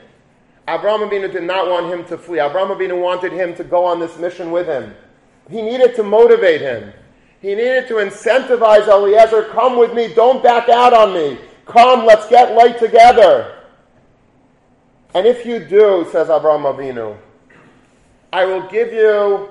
[0.69, 2.39] Abraham Avinu did not want him to flee.
[2.39, 4.95] Abraham Avinu wanted him to go on this mission with him.
[5.51, 6.93] He needed to motivate him.
[7.43, 11.37] He needed to incentivize Eliezer, come with me, don't back out on me.
[11.65, 13.61] Come, let's get light together.
[15.15, 17.19] And if you do, says Abraham Avinu,
[18.33, 19.49] I will give you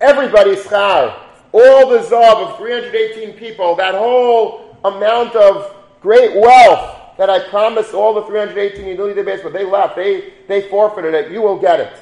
[0.00, 7.28] everybody's schar, all the zav of 318 people, that whole amount of great wealth that
[7.28, 9.96] I promised all the 318 Yidudi base, but they left.
[9.96, 11.30] They, they forfeited it.
[11.30, 11.92] You will get it.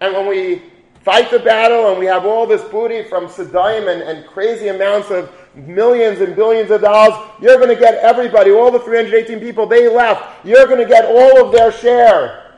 [0.00, 0.62] And when we
[1.02, 5.10] fight the battle and we have all this booty from Saddam and, and crazy amounts
[5.10, 9.66] of millions and billions of dollars, you're going to get everybody, all the 318 people,
[9.66, 10.46] they left.
[10.46, 12.54] You're going to get all of their share.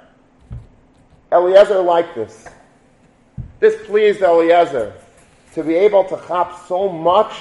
[1.33, 2.47] Eliezer liked this.
[3.59, 4.95] This pleased Eliezer
[5.55, 7.33] to be able to chop so much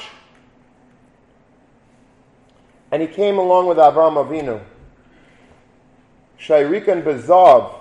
[2.93, 4.61] and he came along with Avram Avinu.
[6.39, 7.73] Shairikan Bezav.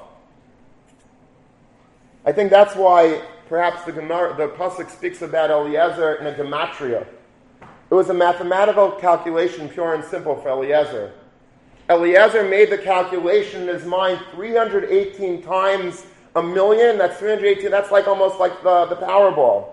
[2.24, 7.06] I think that's why perhaps the, the Pasuk speaks about Eliezer in a gematria.
[7.90, 11.12] It was a mathematical calculation, pure and simple, for Eliezer.
[11.90, 16.06] Eliezer made the calculation in his mind 318 times
[16.36, 16.96] a million.
[16.96, 17.70] That's 318.
[17.70, 19.66] That's like almost like the, the Powerball.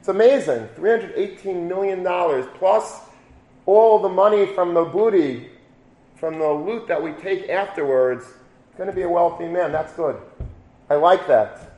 [0.00, 0.66] It's amazing.
[0.78, 2.02] $318 million
[2.54, 3.00] plus
[3.66, 5.50] all the money from the booty,
[6.16, 8.24] from the loot that we take afterwards,
[8.78, 9.72] going to be a wealthy man.
[9.72, 10.18] That's good.
[10.88, 11.70] I like that.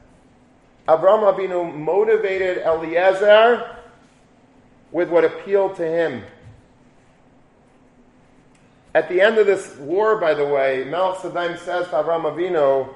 [0.87, 3.77] Avram Avinu motivated Eliezer
[4.93, 6.23] with what appealed to him.
[8.95, 12.95] At the end of this war, by the way, Melech Saddam says to Avram Avinu,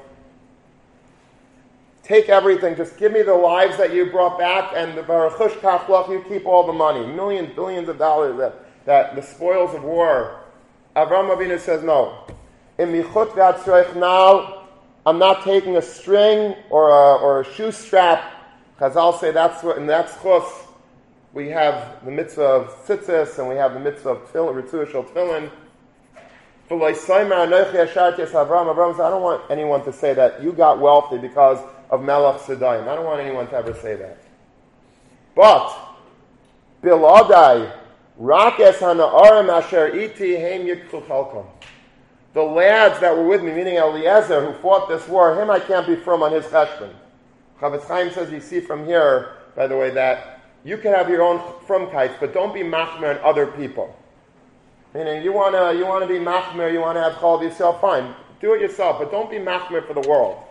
[2.06, 6.08] take everything, just give me the lives that you brought back, and the Baruch Kaflach,
[6.08, 10.40] you keep all the money, millions, billions of dollars that that the spoils of war,
[10.94, 12.24] Avram Avinu says no.
[12.78, 14.68] In michut now,
[15.04, 18.32] I'm not taking a string or a, or a shoe strap.
[18.78, 20.64] Chazal say that's what, and that's chus.
[21.32, 25.04] We have the mitzvah of tzitzis, and we have the mitzvah of tefillin, ritzuah shel
[25.04, 25.50] tefillin.
[26.70, 26.94] Avram
[28.92, 31.58] says, I don't want anyone to say that you got wealthy because
[31.90, 32.88] of Melech Sedayim.
[32.88, 34.18] I don't want anyone to ever say that.
[35.34, 35.76] But,
[36.82, 37.72] Biladai,
[38.18, 41.46] Rakes hana'arim asher iti heim yiktul chalkom.
[42.32, 45.86] The lads that were with me, meaning Eliezer, who fought this war, him I can't
[45.86, 46.90] be from on his cheshbon.
[47.60, 51.22] Chofetz Chaim says, you see from here, by the way, that you can have your
[51.22, 53.94] own from kites, but don't be machmer on other people.
[54.94, 58.14] Meaning, you want to you wanna be machmer, you want to have chal yourself, fine.
[58.40, 60.42] Do it yourself, but don't be machmer for the world.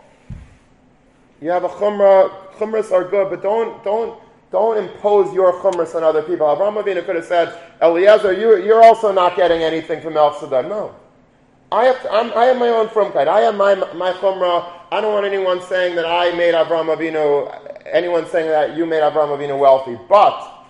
[1.40, 4.18] You have a chumrah, chumras are good, but don't, don't
[4.52, 6.46] don't impose your chumras on other people.
[6.46, 10.32] Avraham Avinu could have said, Eliezer, you, you're also not getting anything from El.
[10.62, 10.94] No.
[11.72, 13.26] I have, to, i have my own frumkeit.
[13.26, 14.72] I have my, my chumrah.
[14.92, 19.02] I don't want anyone saying that I made Avraham Avinu, anyone saying that you made
[19.02, 19.98] Avraham Avinu wealthy.
[20.08, 20.66] But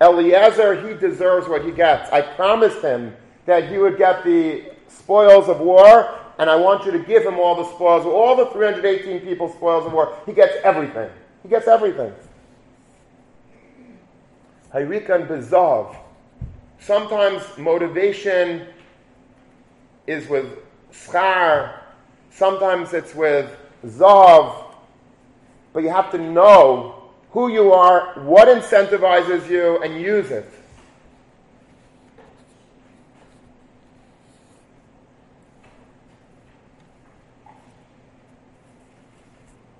[0.00, 2.10] Eliezer, he deserves what he gets.
[2.10, 3.14] I promised him
[3.46, 7.38] that he would get the spoils of war, and I want you to give him
[7.38, 10.16] all the spoils, all the 318 people's spoils of war.
[10.24, 11.10] He gets everything.
[11.42, 12.14] He gets everything.
[14.72, 15.94] Hayrikan bezav.
[16.78, 18.66] Sometimes motivation
[20.06, 20.46] is with
[20.90, 21.80] schar,
[22.30, 24.64] sometimes it's with zav,
[25.74, 30.50] but you have to know who you are, what incentivizes you, and use it.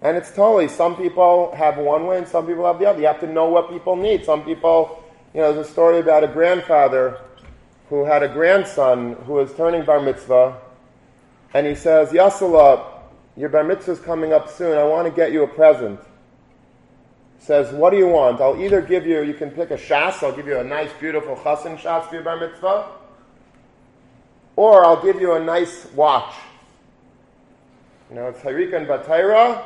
[0.02, 3.00] And it's totally, some people have one way and some people have the other.
[3.00, 4.24] You have to know what people need.
[4.24, 5.02] Some people,
[5.34, 7.18] you know, there's a story about a grandfather
[7.90, 10.56] who had a grandson who was turning bar mitzvah,
[11.52, 12.86] and he says, Yasala,
[13.36, 14.78] your bar mitzvah is coming up soon.
[14.78, 16.00] I want to get you a present.
[17.40, 18.40] Says, what do you want?
[18.40, 21.34] I'll either give you, you can pick a shas, I'll give you a nice, beautiful
[21.36, 22.86] chassan shas for your bar mitzvah,
[24.56, 26.34] or I'll give you a nice watch.
[28.08, 29.64] You know, it's Harika and Bataira,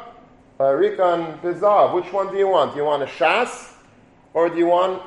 [0.61, 2.73] uh, Bizav, which one do you want?
[2.73, 3.73] Do you want a Shas
[4.33, 5.03] or do you want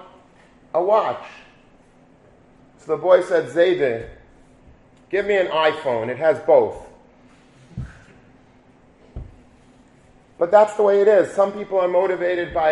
[0.74, 1.24] a watch?
[2.80, 4.10] So the boy said, Zayde,
[5.10, 6.10] give me an iPhone.
[6.10, 6.86] It has both.
[10.38, 11.32] But that's the way it is.
[11.34, 12.72] Some people are motivated by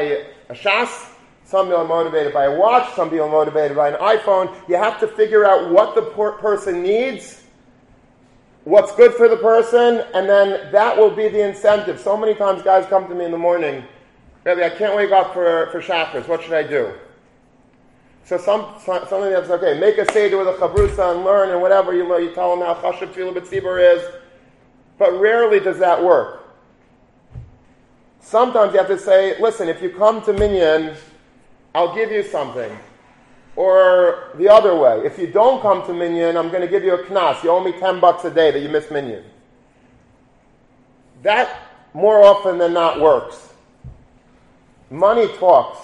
[0.49, 1.13] a Shas,
[1.45, 4.53] some people are motivated by a watch, some people are motivated by an iPhone.
[4.67, 7.44] You have to figure out what the person needs
[8.65, 11.99] what's good for the person, and then that will be the incentive.
[11.99, 13.85] So many times guys come to me in the morning,
[14.43, 16.27] Rabbi, I can't wake up for, for Shacharis.
[16.27, 16.93] What should I do?
[18.25, 21.61] So some, some something that's okay, make a seder with a chavrusa and learn and
[21.61, 24.03] whatever, you, you tell them how chashav tefillah is,
[24.97, 26.43] but rarely does that work.
[28.19, 30.95] Sometimes you have to say, listen, if you come to Minyan,
[31.75, 32.75] I'll give you something.
[33.55, 36.93] Or the other way, if you don't come to Minyan, I'm going to give you
[36.93, 37.41] a knas.
[37.43, 39.23] You owe me 10 bucks a day that you miss Minyan.
[41.23, 41.61] That
[41.93, 43.53] more often than not works.
[44.89, 45.79] Money talks.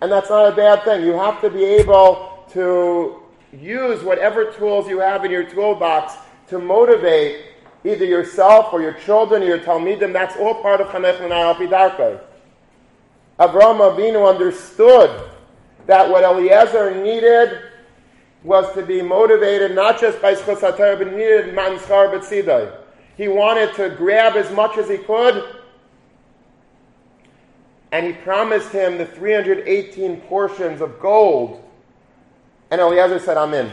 [0.00, 1.04] And that's not a bad thing.
[1.04, 3.22] You have to be able to
[3.52, 6.14] use whatever tools you have in your toolbox
[6.48, 7.46] to motivate
[7.84, 10.12] either yourself or your children or your Talmidim.
[10.12, 12.20] That's all part of Chanech L'nai Alpidarkei.
[13.38, 15.30] Avraham Avinu understood
[15.88, 17.62] that what Eliezer needed
[18.44, 22.72] was to be motivated not just by Schus but needed Manschar B'tzidai.
[23.16, 25.42] He wanted to grab as much as he could
[27.90, 31.64] and he promised him the 318 portions of gold.
[32.70, 33.72] And Eliezer said, I'm in.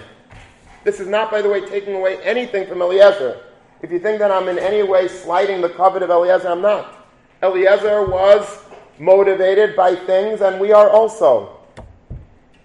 [0.85, 3.41] This is not, by the way, taking away anything from Eliezer.
[3.81, 7.05] If you think that I'm in any way slighting the covet of Eliezer, I'm not.
[7.43, 8.63] Eliezer was
[8.99, 11.54] motivated by things, and we are also.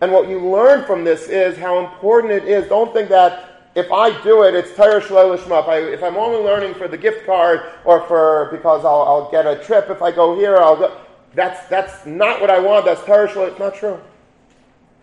[0.01, 2.69] And what you learn from this is how important it is.
[2.69, 5.93] Don't think that if I do it, it's Torah Lishma.
[5.93, 9.47] If, I, am only learning for the gift card or for because I'll, I'll get
[9.47, 11.01] a trip, if I go here, I'll go.
[11.35, 12.87] That's, that's not what I want.
[12.87, 14.01] That's Torah It's not true.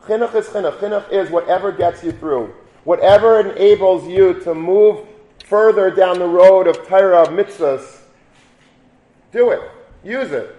[0.04, 0.80] Chinuch is chinuch.
[0.80, 2.54] Chinuch is whatever gets you through.
[2.84, 5.06] Whatever enables you to move
[5.46, 8.02] further down the road of Torah, of mitzvahs.
[9.32, 9.62] Do it.
[10.04, 10.56] Use it.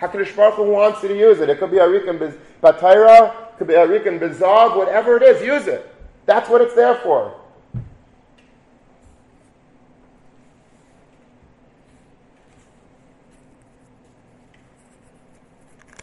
[0.00, 1.48] HaKadosh Baruch Hu wants you to use it.
[1.48, 5.94] It could be Arikan Batayra, could be Arikan Bizav, whatever it is, use it.
[6.24, 7.34] That's what it's there for.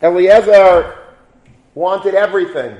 [0.03, 0.99] Eliezer
[1.73, 2.77] wanted everything.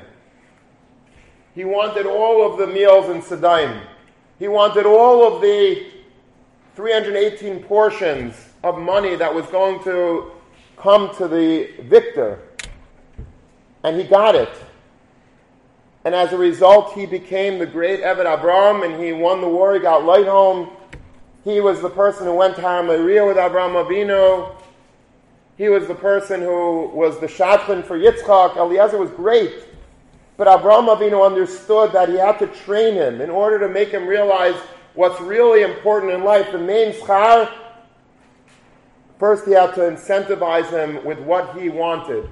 [1.55, 3.81] He wanted all of the meals in Sedaim.
[4.37, 5.87] He wanted all of the
[6.75, 10.33] 318 portions of money that was going to
[10.77, 12.46] come to the victor.
[13.87, 14.49] And he got it.
[16.03, 19.75] And as a result, he became the great Eved Abram and he won the war.
[19.75, 20.71] He got light home.
[21.45, 24.53] He was the person who went to Har with Avram Avinu.
[25.57, 28.57] He was the person who was the shadchan for Yitzchak.
[28.57, 29.53] Eliezer was great.
[30.35, 34.05] But Abraham Avinu understood that he had to train him in order to make him
[34.05, 34.59] realize
[34.95, 36.51] what's really important in life.
[36.51, 37.49] The main schar,
[39.17, 42.29] first he had to incentivize him with what he wanted.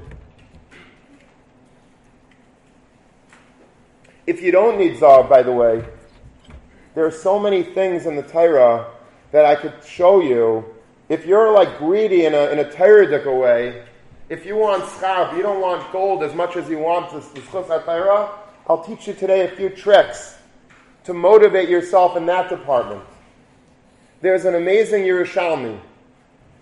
[4.28, 5.86] If you don't need Zav, by the way,
[6.96, 8.92] there are so many things in the Torah
[9.32, 10.66] that I could show you
[11.10, 13.84] if you're like greedy in a, in a Torah way,
[14.28, 17.46] if you want schab, you don't want gold as much as you want this, this
[17.46, 18.32] Torah,
[18.68, 20.38] I'll teach you today a few tricks
[21.04, 23.04] to motivate yourself in that department.
[24.22, 25.80] There's an amazing Yerushalmi.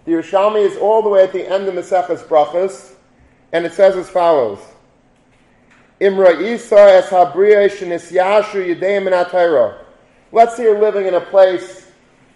[0.03, 2.95] The Yerushalmi is all the way at the end of the Maseches Brachas,
[3.53, 4.59] and it says as follows.
[6.03, 9.75] Imra Isa es habriya shenisyashu yudeim in
[10.33, 11.89] Let's say you're living in a place,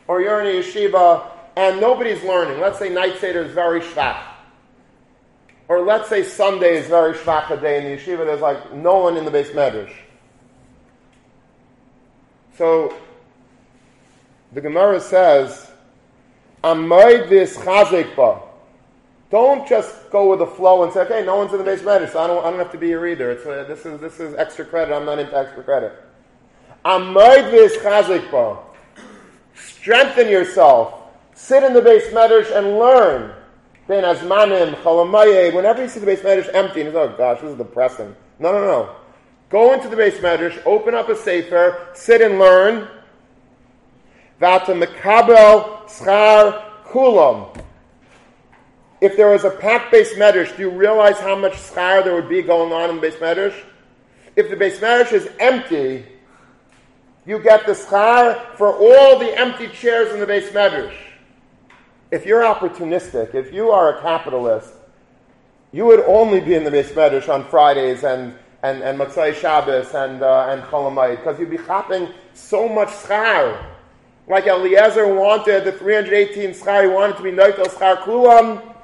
[0.08, 2.62] or you're in a yeshiva, and nobody's learning.
[2.62, 4.24] Let's say night Seder is very shvach.
[5.68, 9.00] Or let's say Sunday is very shvach a day in the yeshiva, there's like no
[9.00, 9.94] one in the beis medrash.
[12.58, 12.96] So
[14.54, 15.70] the Gemara says,
[16.64, 18.47] Amoid this chazikba.
[19.30, 22.14] Don't just go with the flow and say, okay, no one's in the beis medrash,
[22.14, 23.32] so I don't, I don't have to be here either.
[23.32, 25.92] It's, uh, this, is, this is extra credit, I'm not into extra credit.
[29.56, 30.94] Strengthen yourself.
[31.34, 33.34] Sit in the beis medrash and learn.
[33.88, 38.16] Ben Chalamaye, whenever you see the beis medrash empty, and oh gosh, this is depressing.
[38.40, 38.96] No, no, no.
[39.50, 42.88] Go into the beis medrash, open up a sefer, sit and learn.
[44.42, 47.66] Vata mekabel schar kulam.
[49.00, 52.30] If there was a packed beis medrash, do you realize how much schar there would
[52.30, 53.56] be going on in the beis medrash?
[54.36, 56.06] If the beis medrash is empty,
[57.26, 60.96] you get the schar for all the empty chairs in the beis medrash
[62.12, 64.74] if you're opportunistic, if you are a capitalist,
[65.72, 68.34] you would only be in the beis Medrash on Fridays and
[68.64, 73.66] and and Motzei Shabbos and uh, and because you'd be chopping so much schar.
[74.28, 78.76] Like Eliezer wanted the 318 schar, he wanted to be Noitel schar kulam.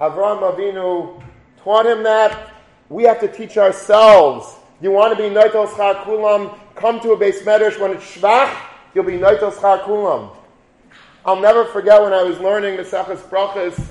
[0.00, 1.22] Avram Avinu
[1.62, 2.52] taught him that.
[2.88, 4.54] We have to teach ourselves.
[4.80, 6.56] You want to be Noitel schar kulam?
[6.74, 8.54] Come to a beis medrash when it's shvach.
[8.94, 10.36] You'll be Noitel schar kulam.
[11.24, 13.84] I'll never forget when I was learning the Sechas Brachas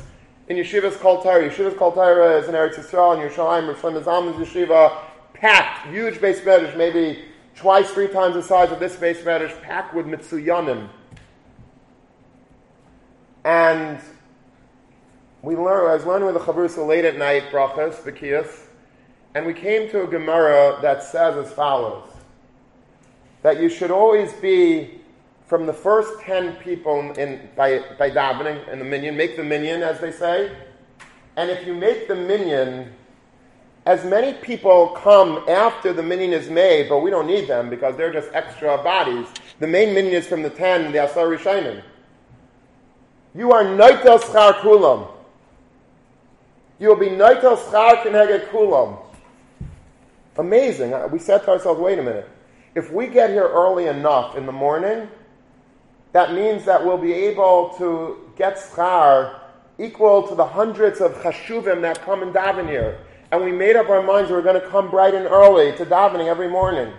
[0.48, 1.22] in Yeshiva's Kol.
[1.22, 4.98] Yeshiva's Kol is in Eretz Yisrael, and Yerushalayim, Shlomo Zalman's Yeshiva,
[5.34, 7.26] packed, huge beis medrash, maybe
[7.56, 10.88] twice, three times the size of this beis medrash, packed with mitzuyanim.
[13.44, 14.00] And
[15.46, 18.50] we learned, I was learning with the Chavrusa late at night, brachas, the
[19.36, 22.10] and we came to a Gemara that says as follows,
[23.44, 25.02] that you should always be
[25.46, 29.84] from the first 10 people in, by, by davening in the minion, make the minion,
[29.84, 30.52] as they say.
[31.36, 32.92] And if you make the minion,
[33.86, 37.96] as many people come after the minion is made, but we don't need them because
[37.98, 39.28] they're just extra bodies.
[39.60, 41.84] The main minion is from the 10, the Asar Rishonim.
[43.36, 45.15] You are Noitel Schar Kulam.
[46.78, 49.00] You will be Noitel Schar Keneged Kulam.
[50.38, 50.94] Amazing.
[50.94, 52.30] Uh, we said to ourselves, wait a minute.
[52.76, 55.08] If we get here early enough in the morning,
[56.12, 59.40] that means that we'll be able to get schar
[59.80, 63.00] equal to the hundreds of chashuvim that come and daven here.
[63.32, 65.86] And we made up our minds we we're going to come bright and early to
[65.86, 66.94] davening every morning.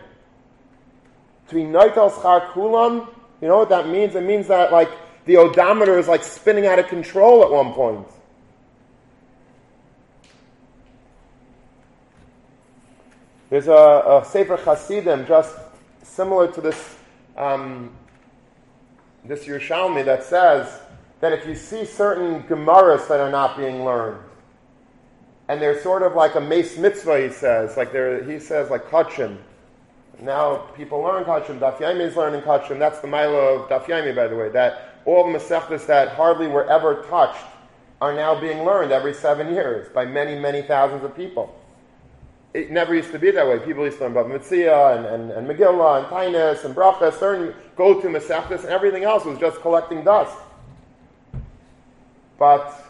[1.49, 3.09] To be noitel schar kulam,
[3.43, 4.15] you know what that means?
[4.15, 4.91] It means that like
[5.27, 8.07] the odometer is like spinning out of control at one point.
[13.49, 15.57] There's a, a Sefer Hasidim just
[16.03, 16.97] similar to this
[17.37, 17.93] um,
[19.25, 20.81] this Yerushalmi that says
[21.21, 24.21] that if you see certain Gemaras that are not being learned,
[25.49, 28.89] and they're sort of like a mace mitzvah, he says, like they're, he says, like
[28.89, 29.37] kachim.
[30.21, 31.61] Now people learn kachim.
[31.61, 32.81] Daf Yomi is learning kachim.
[32.81, 34.49] That's the milo of Daf Yomi, by the way.
[34.49, 37.45] That all the masechtas that hardly were ever touched
[38.01, 41.55] are now being learned every seven years by many, many thousands of people
[42.57, 43.59] it never used to be that way.
[43.59, 47.55] People used to learn about Mitzvah and, and, and Megillah and Tainus and Bracha, certain
[47.77, 50.35] go-to Masechtas, and everything else was just collecting dust.
[52.39, 52.83] But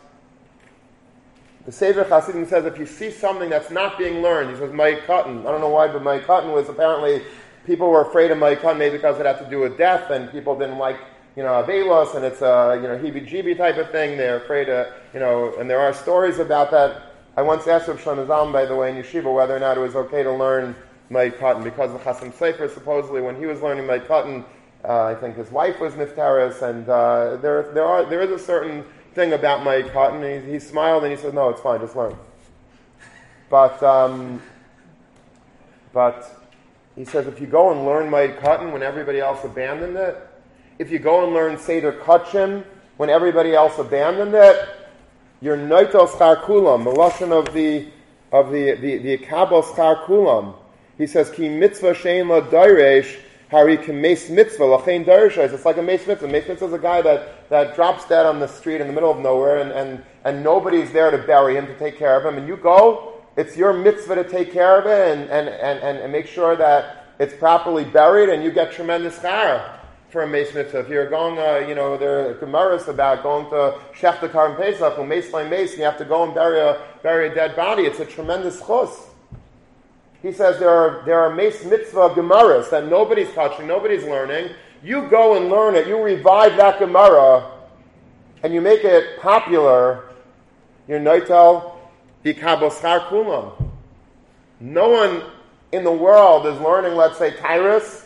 [1.65, 5.05] the Sefer Hasidim says if you see something that's not being learned, he says Moed
[5.05, 5.41] Katan.
[5.41, 7.23] I don't know why, but Moed Katan was apparently,
[7.67, 10.31] people were afraid of Moed Katan maybe because it had to do with death, and
[10.31, 10.99] people didn't like
[11.35, 14.17] you know, Avelos, and it's a, you know, heebie-jeebie type of thing.
[14.17, 18.01] They're afraid of, you know, and there are stories about that I once asked Rav
[18.01, 20.75] Shlomo Zalman, by the way, in yeshiva, whether or not it was okay to learn
[21.11, 24.43] Moed Katan, because the Chasam Sofer, supposedly, when he was learning Moed Katan,
[24.83, 28.39] uh, I think his wife was Niftaris, and uh, there, there, are, there is a
[28.39, 28.85] certain
[29.15, 30.45] thing about Moed Katan.
[30.47, 32.17] He, he smiled and he said, no, it's fine, just learn.
[33.51, 34.41] But, um,
[35.93, 36.43] but
[36.95, 40.17] he says, if you go and learn Moed Katan when everybody else abandoned it,
[40.79, 42.65] if you go and learn Seder Kachim
[42.97, 44.69] when everybody else abandoned it,
[45.41, 47.87] you're noitel schar kulam, the lashon of the
[48.33, 50.55] of the the the kabel schar kulam.
[50.99, 53.19] He says ki mitzvah shein la dairesh
[53.51, 55.53] hari mes mitzvah lachein dairesh.
[55.53, 56.29] It's like a mes mitzvah.
[56.29, 59.11] Mes mitzvah is a guy that that drops dead on the street in the middle
[59.11, 62.39] of nowhere, and and and nobody's there to bury him to take care of him,
[62.39, 63.13] and you go.
[63.37, 67.05] It's your mitzvah to take care of it and, and, and, and, make sure that
[67.19, 69.77] it's properly buried, and you get tremendous chara
[70.11, 70.79] for a mitzvah.
[70.79, 75.05] If you're going, uh, you know, there are gemaras about going to Shechtakar and Pesach,
[75.07, 77.83] mace like mace, and you have to go and bury a, bury a dead body.
[77.83, 79.07] It's a tremendous chus.
[80.23, 84.51] He says there are, there are mace mitzvah gemaras that nobody's touching, nobody's learning.
[84.83, 87.51] You go and learn it, you revive that gemara,
[88.43, 90.11] and you make it popular.
[90.87, 91.73] You're noitel
[92.25, 93.71] bikaboschar kulam.
[94.61, 95.23] No one
[95.73, 98.06] in the world is learning, let's say, Taharos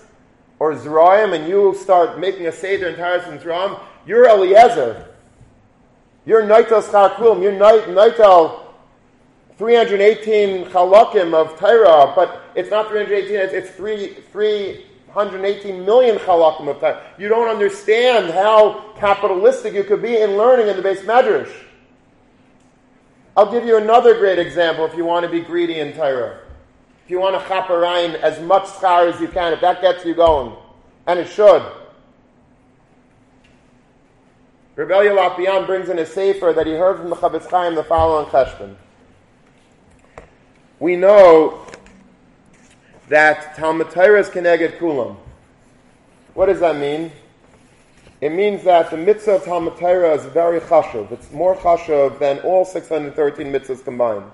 [0.60, 5.08] or Zeraim and you start making a Seder in Taharos and Zeraim, you're Eliezer.
[6.26, 7.42] You're Naitel Schakulim.
[7.42, 8.60] You're Naitel
[9.56, 16.78] 318 Chalakim of Torah, but it's not 318, it's, it's 3, 318 million Chalakim of
[16.78, 17.10] Torah.
[17.18, 21.52] You don't understand how capitalistic you could be in learning in the beis Medrash.
[23.34, 26.40] I'll give you another great example if you want to be greedy in Torah.
[27.10, 30.14] If you want to chaparain as much schar as you can, if that gets you
[30.14, 30.54] going,
[31.08, 31.60] and it should.
[34.76, 37.82] Reb Elya Lopian brings in a sefer that he heard from the Chofetz Chaim the
[37.82, 38.76] following question.
[40.78, 41.66] We know
[43.08, 45.16] that Talmud Torah is keneged kulam.
[46.34, 47.10] What does that mean?
[48.20, 51.10] It means that the mitzvah of Talmud Torah is very chashuv.
[51.10, 54.30] It's more chashuv than all 613 mitzvahs combined.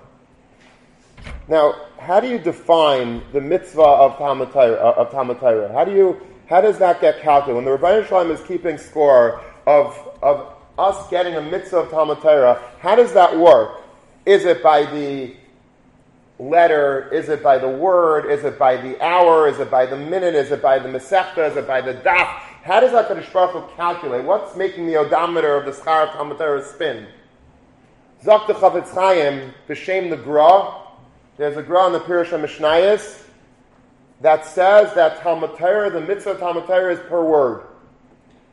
[1.48, 4.54] Now, how do you define the mitzvah of Talmud?
[4.54, 7.54] Uh, How do you how does that get calculated?
[7.56, 11.90] When the Ribbono Shel Olam is keeping score of of us getting a mitzvah of
[11.90, 12.18] Talmud
[12.80, 13.82] how does that work?
[14.24, 15.36] Is it by the
[16.38, 17.08] letter?
[17.12, 18.30] Is it by the word?
[18.30, 19.48] Is it by the hour?
[19.48, 20.34] Is it by the minute?
[20.34, 21.48] Is it by the mesechta?
[21.50, 22.26] Is it by the daf?
[22.64, 24.24] How does that Baruch calculate?
[24.24, 27.06] What's making the odometer of the schar of Talmud spin?
[28.24, 30.85] Zok Chofetz Chaim, b'shem the Gra.
[31.36, 33.24] There's a Gra in the Pirush Mishnayis
[34.22, 37.66] that says that Talmud Torah, the mitzvah Talmud Torah is per word.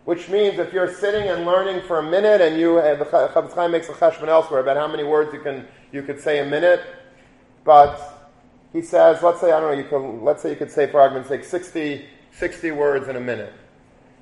[0.03, 3.55] Which means if you're sitting and learning for a minute and you, and the Chofetz
[3.55, 6.45] Chaim makes a cheshbon elsewhere about how many words you can, you could say a
[6.45, 6.83] minute,
[7.63, 8.29] but
[8.73, 10.99] he says, let's say, I don't know, you could, let's say you could say for
[10.99, 13.53] argument's sake 60, 60 words in a minute.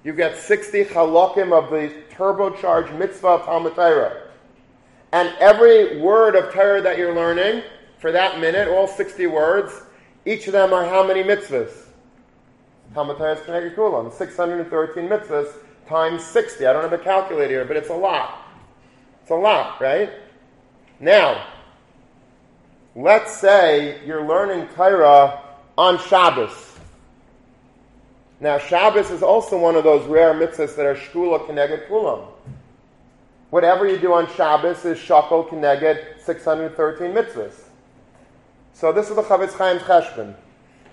[0.03, 4.28] You get 60 halakim of the turbocharged mitzvah of Talmud Torah.
[5.14, 7.64] And every word of Torah that you're learning
[8.02, 9.84] for that minute, all 60 words,
[10.26, 11.72] each of them are how many mitzvahs?
[12.95, 13.39] Talmud is
[13.76, 15.54] Kulam, 613 mitzvahs
[15.88, 16.66] times 60.
[16.66, 18.39] I don't have a calculator here, but it's a lot.
[19.22, 20.10] It's a lot, right?
[20.99, 21.45] Now,
[22.95, 25.39] let's say you're learning Torah
[25.78, 26.80] on Shabbos.
[28.39, 32.26] Now, Shabbos is also one of those rare mitzvahs that are shkula keneged kulam.
[33.52, 37.68] Whatever you do on Shabbos is shakol keneged 613 mitzvahs.
[38.74, 40.36] So this is the Chofetz Chaim's cheshbon.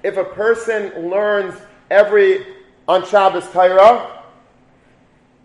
[0.03, 1.55] If a person learns
[1.91, 2.47] every
[2.87, 4.18] on Shabbos Torah,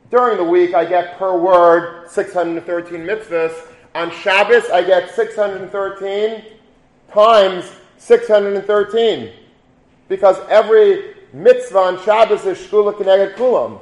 [0.09, 3.67] during the week I get per word 613 mitzvahs.
[3.95, 6.43] On Shabbos I get 613
[7.11, 7.65] times
[7.97, 9.31] 613.
[10.09, 13.79] Because every mitzvah on Shabbos is shkula keneged kulam.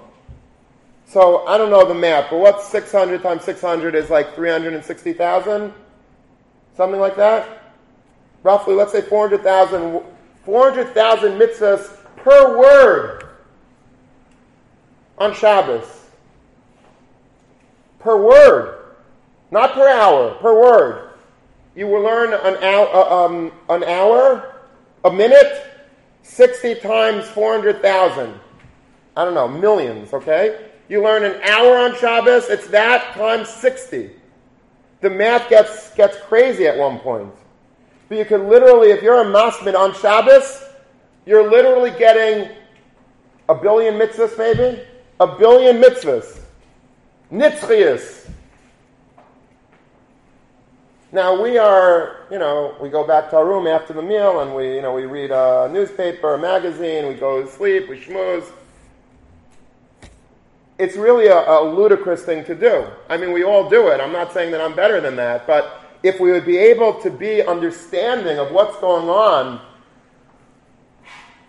[1.06, 5.74] So I don't know the math, but what's 600 times 600 is like 360,000?
[6.78, 7.61] Something like that?
[8.44, 10.02] Roughly, let's say 400,000
[10.44, 13.30] 400,000 mitzvahs per word
[15.18, 16.08] on Shabbos.
[18.00, 18.80] Per word.
[19.52, 21.10] Not per hour, per word.
[21.76, 24.56] You will learn an hour, uh, um, an hour,
[25.06, 25.68] a minute,
[26.24, 28.34] 60 times 400,000.
[29.16, 30.70] I don't know, millions, okay?
[30.90, 34.12] You learn an hour on Shabbos, it's that times 60.
[35.02, 37.34] The math gets, gets crazy at one point.
[38.12, 40.66] But you could literally, if you're a masmid on Shabbos,
[41.26, 42.54] you're literally getting
[43.48, 44.82] a billion mitzvahs maybe?
[45.22, 46.42] A billion mitzvahs.
[47.32, 48.30] Nitzchias.
[51.14, 54.54] Now we are, you know, we go back to our room after the meal and
[54.54, 58.52] we, you know, we read a newspaper, a magazine, we go to sleep, we schmooze.
[60.78, 62.88] It's really a, a ludicrous thing to do.
[63.08, 64.02] I mean, we all do it.
[64.02, 67.10] I'm not saying that I'm better than that, but if we would be able to
[67.10, 69.62] be understanding of what's going on,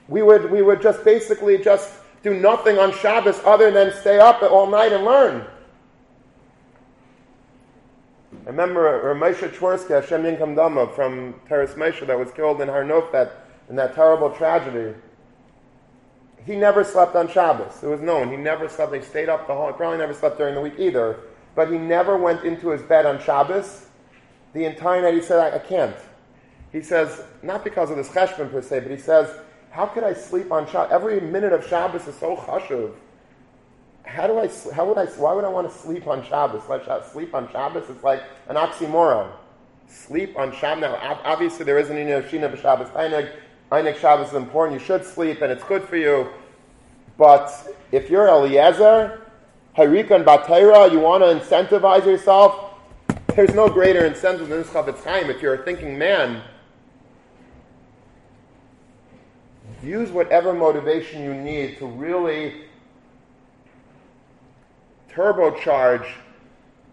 [0.08, 4.42] we would, we would just basically just do nothing on Shabbos other than stay up
[4.42, 5.46] all night and learn.
[8.44, 12.84] I remember Rav Moshe Twersky, Hashem Yinkam from Toras Moshe that was killed in Har
[12.84, 14.94] Nof, that, in that terrible tragedy.
[16.44, 17.82] He never slept on Shabbos.
[17.82, 18.30] It was known.
[18.30, 18.92] He never slept.
[18.94, 21.20] He stayed up the whole, probably never slept during the week either.
[21.54, 23.86] But he never went into his bed on Shabbos.
[24.52, 25.96] The entire night he said, I, I can't.
[26.72, 29.28] He says, not because of this cheshbon per se, but he says,
[29.70, 30.92] how could I sleep on Shabbos?
[30.92, 32.94] Every minute of Shabbos is so chashuv
[34.04, 36.62] how do I, how would I, why would I want to sleep on Shabbos?
[37.12, 39.32] Sleep on Shabbos, it's like an oxymoron.
[39.88, 40.82] Sleep on Shabbos.
[40.82, 42.88] Now, obviously there isn't any Shina Shabbos.
[42.88, 43.32] Einig,
[43.70, 44.80] Einig Shabbos is important.
[44.80, 46.28] You should sleep and it's good for you.
[47.16, 47.50] But
[47.92, 49.22] if you're Eliezer,
[49.76, 52.71] Harika and Batera, you want to incentivize yourself,
[53.34, 55.30] there's no greater incentive than this Chofetz Chaim.
[55.30, 56.42] If you're a thinking man,
[59.82, 62.64] use whatever motivation you need to really
[65.10, 66.06] turbocharge,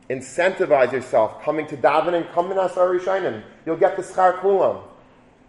[0.09, 1.41] incentivize yourself.
[1.43, 3.43] Coming to davening, come in Asar Rishonim.
[3.65, 4.83] You'll get the schar kulam.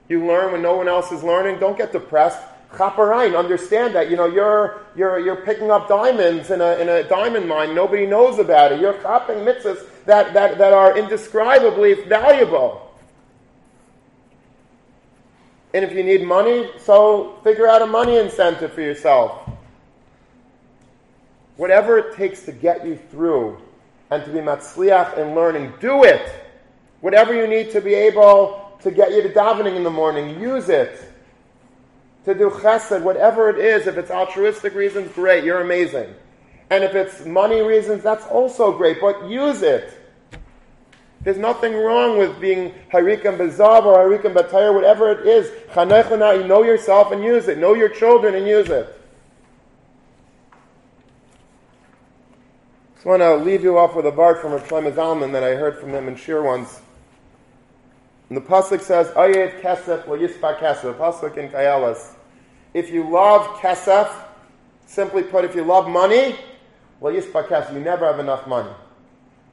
[0.09, 1.61] You learn when no one else is learning.
[1.61, 2.43] Don't get depressed.
[2.73, 4.11] Chaparain, understand that.
[4.11, 7.75] You know, you're, you're, you're picking up diamonds in a, in a diamond mine.
[7.75, 8.81] Nobody knows about it.
[8.81, 12.87] You're chopping mitzvahs that, that, that are indescribably valuable.
[15.75, 19.49] And if you need money, so figure out a money incentive for yourself.
[21.57, 23.61] Whatever it takes to get you through
[24.11, 26.33] and to be matzliach in learning, do it.
[27.01, 30.69] Whatever you need to be able to get you to davening in the morning, use
[30.69, 31.10] it.
[32.25, 36.15] To do chesed, whatever it is, if it's altruistic reasons, great, you're amazing.
[36.69, 39.97] And if it's money reasons, that's also great, but use it.
[41.23, 45.51] There's nothing wrong with being harikam bezav or harikam batayr, whatever it is.
[45.77, 47.59] You know yourself and use it.
[47.59, 48.97] Know your children and use it.
[53.01, 55.55] just want to leave you off with a bar from Rav Shlomo Zalman that I
[55.55, 56.83] heard from him in Shir once.
[58.31, 62.15] And the pasuk says, "Ayet kesef lo yispa kesef." Pasuk in Koheles.
[62.73, 64.11] If you love kesef,
[64.87, 66.37] simply put, if you love money,
[67.01, 68.71] well, yispa kesef, you never have enough money.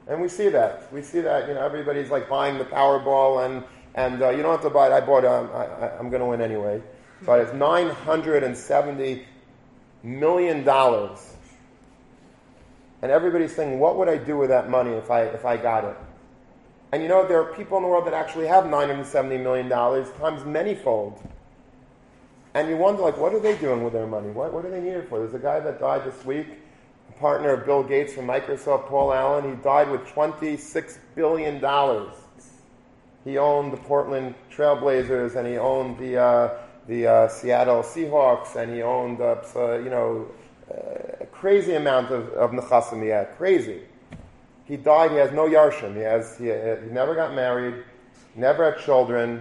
[0.06, 0.90] And we see that.
[0.92, 3.64] We see that, you know, everybody's like buying the Powerball and,
[3.94, 4.92] and uh, you don't have to buy it.
[4.92, 5.28] I bought it.
[5.28, 6.80] I'm, I, I'm going to win anyway.
[7.26, 9.24] But it's $970
[10.02, 10.68] million.
[13.02, 15.84] And everybody's thinking, what would I do with that money if I, if I got
[15.84, 15.96] it?
[16.92, 20.42] And you know, there are people in the world that actually have $970 million times
[20.42, 21.20] manyfold.
[22.54, 24.30] And you wonder, like, what are they doing with their money?
[24.30, 25.18] What, what do they need for?
[25.18, 26.46] There's a guy that died this week,
[27.10, 29.56] a partner of Bill Gates from Microsoft, Paul Allen.
[29.56, 31.56] He died with $26 billion.
[33.24, 38.72] He owned the Portland Trailblazers, and he owned the, uh, the uh, Seattle Seahawks, and
[38.72, 39.36] he owned, uh,
[39.78, 40.26] you know,
[41.20, 43.36] a crazy amount of, of nechasim.
[43.36, 43.82] Crazy.
[44.68, 45.96] He died, he has no yarshim.
[45.96, 47.82] He, has, he, he never got married,
[48.36, 49.40] never had children.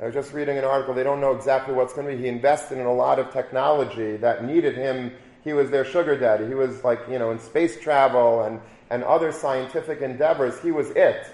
[0.00, 2.22] I was just reading an article, they don't know exactly what's going to be.
[2.22, 5.12] He invested in a lot of technology that needed him.
[5.42, 6.46] He was their sugar daddy.
[6.46, 8.60] He was like, you know, in space travel and,
[8.90, 10.60] and other scientific endeavors.
[10.60, 11.26] He was it.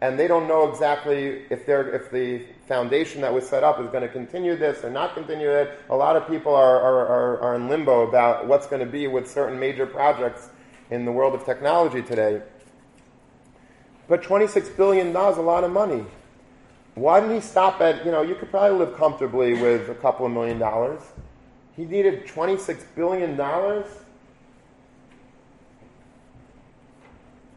[0.00, 3.86] And they don't know exactly if, they're, if the foundation that was set up is
[3.86, 5.78] going to continue this or not continue it.
[5.88, 9.06] A lot of people are, are, are, are in limbo about what's going to be
[9.06, 10.50] with certain major projects
[10.90, 12.42] in the world of technology today.
[14.08, 16.04] But $26 billion is a lot of money.
[16.94, 20.26] Why didn't he stop at, you know, you could probably live comfortably with a couple
[20.26, 21.00] of million dollars.
[21.74, 23.36] He needed $26 billion.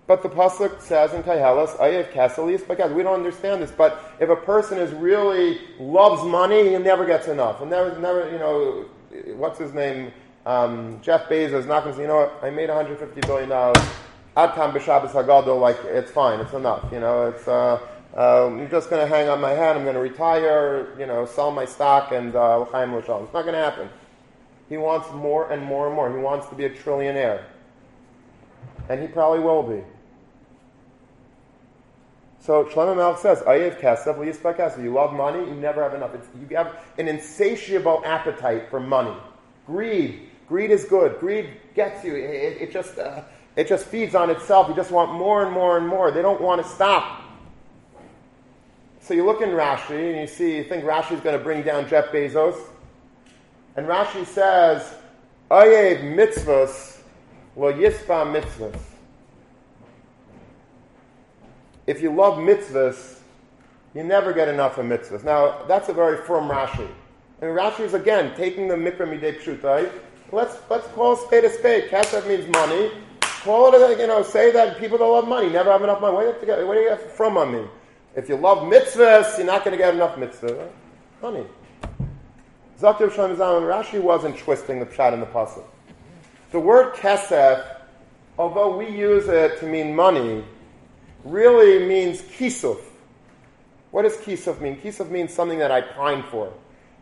[0.08, 4.30] But the pasuk says in Koheles, "Ayev keselis." Because we don't understand this, but if
[4.30, 7.60] a person is really loves money, he never gets enough.
[7.60, 8.86] And never, never, you know,
[9.36, 10.14] what's his name?
[10.48, 13.50] Um, Jeff Bezos is not going to say, you know what, I made 150 billion
[13.50, 13.84] dollars.
[14.38, 16.86] Adkam b'Shabbos Hagadol, like it's fine, it's enough.
[16.90, 17.46] You know, it's.
[17.48, 17.80] Uh,
[18.16, 19.76] uh, I'm just going to hang on my hat.
[19.76, 20.98] I'm going to retire.
[20.98, 23.90] You know, sell my stock and uh, It's not going to happen.
[24.70, 26.10] He wants more and more and more.
[26.10, 27.44] He wants to be a trillionaire,
[28.88, 29.84] and he probably will be.
[32.40, 36.16] So Shlomo Melech says, "Ayev kesef kesef." You love money, you never have enough.
[36.16, 39.16] It's, you have an insatiable appetite for money,
[39.66, 40.27] greed.
[40.48, 41.20] Greed is good.
[41.20, 42.16] Greed gets you.
[42.16, 43.24] It, it just, uh,
[43.56, 44.70] it just feeds on itself.
[44.70, 46.12] You just want more and more and more.
[46.12, 47.24] They don't want to stop.
[49.02, 51.64] So you look in Rashi and you see, you think Rashi is going to bring
[51.64, 52.58] down Jeff Bezos.
[53.76, 54.96] And Rashi says,
[55.52, 57.02] Ayev mitzvahs
[57.56, 58.80] lo yispa mitzvahs.
[61.86, 63.20] If you love mitzvahs,
[63.94, 65.24] you never get enough of mitzvahs.
[65.24, 66.90] Now, that's a very firm Rashi.
[67.42, 69.90] And Rashi is again taking the mikra midei pshutai
[70.32, 71.90] Let's let's call a spade a spade.
[71.90, 72.92] Kesef means money.
[73.22, 76.16] Call it, you know, say that people don't love money, never have enough money.
[76.16, 77.70] Where do you, have get, what do you from?
[78.16, 80.70] If you love mitzvahs, you're not going to get enough mitzvah.
[81.22, 81.46] Money.
[82.80, 85.64] Zakir Shalom Rashi wasn't twisting the pshat in the pasuk.
[86.52, 87.66] The word kesef,
[88.38, 90.44] although we use it to mean money,
[91.24, 92.82] really means kisuf.
[93.92, 94.78] What does kisuf mean?
[94.78, 96.52] Kisuf means something that I pine for.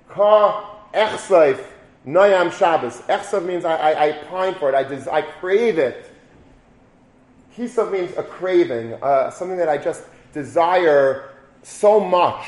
[0.09, 1.63] Ka echseif
[2.05, 3.01] Noyam Shabbos.
[3.03, 4.75] Echsav means I, I, I, pine for it.
[4.75, 6.11] I, des- I crave it.
[7.55, 10.03] Kisav means a craving, uh, something that I just
[10.33, 11.29] desire
[11.63, 12.45] so much.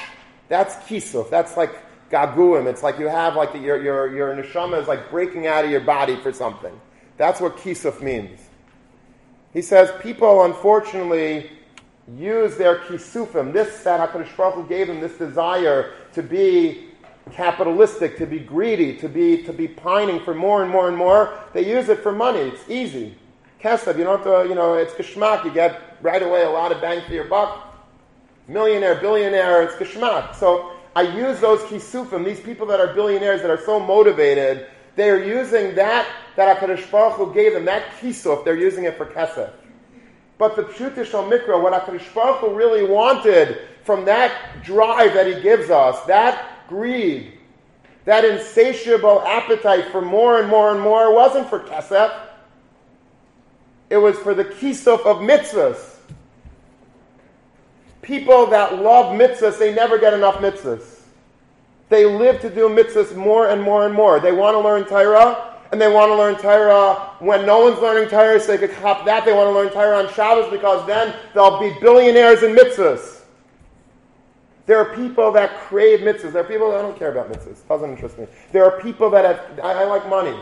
[0.49, 1.29] That's kisuf.
[1.29, 1.71] That's like
[2.11, 2.67] gaguim.
[2.67, 5.71] It's like you have like the, your, your, your neshama is like breaking out of
[5.71, 6.77] your body for something.
[7.15, 8.41] That's what kisuf means.
[9.53, 11.49] He says people unfortunately
[12.15, 16.86] use their kisufim, this that HaKadosh Baruch Hu gave them, this desire to be
[17.31, 21.39] capitalistic, to be greedy, to be, to be pining for more and more and more.
[21.53, 22.39] They use it for money.
[22.39, 23.15] It's easy.
[23.61, 25.43] Kesef, you don't have to, you know, it's geschmack.
[25.43, 27.63] You get right away a lot of bang for your buck.
[28.47, 30.35] Millionaire, billionaire, it's geschmack.
[30.35, 35.23] So I use those kisufim, these people that are billionaires that are so motivated, they're
[35.23, 39.51] using that that HaKadosh Baruch Hu gave them, that kisuf, they're using it for kesef.
[40.37, 45.41] But the Pshutish Mikra, what HaKadosh Baruch Hu really wanted from that drive that he
[45.41, 47.33] gives us, that greed,
[48.05, 52.13] that insatiable appetite for more and more and more wasn't for kesef.
[53.89, 55.95] It was for the kisuf of mitzvahs.
[58.01, 61.01] People that love mitzvahs, they never get enough mitzvahs.
[61.89, 64.19] They live to do mitzvahs more and more and more.
[64.19, 68.09] They want to learn Torah, and they want to learn Torah when no one's learning
[68.09, 69.25] Torah, so they could cop that.
[69.25, 73.16] They want to learn Torah on Shabbos because then they'll be billionaires in mitzvahs.
[74.67, 76.33] There are people that crave mitzvahs.
[76.33, 77.65] There are people that don't care about mitzvahs.
[77.67, 78.27] Doesn't interest me.
[78.51, 80.37] There are people that have, I, I like money.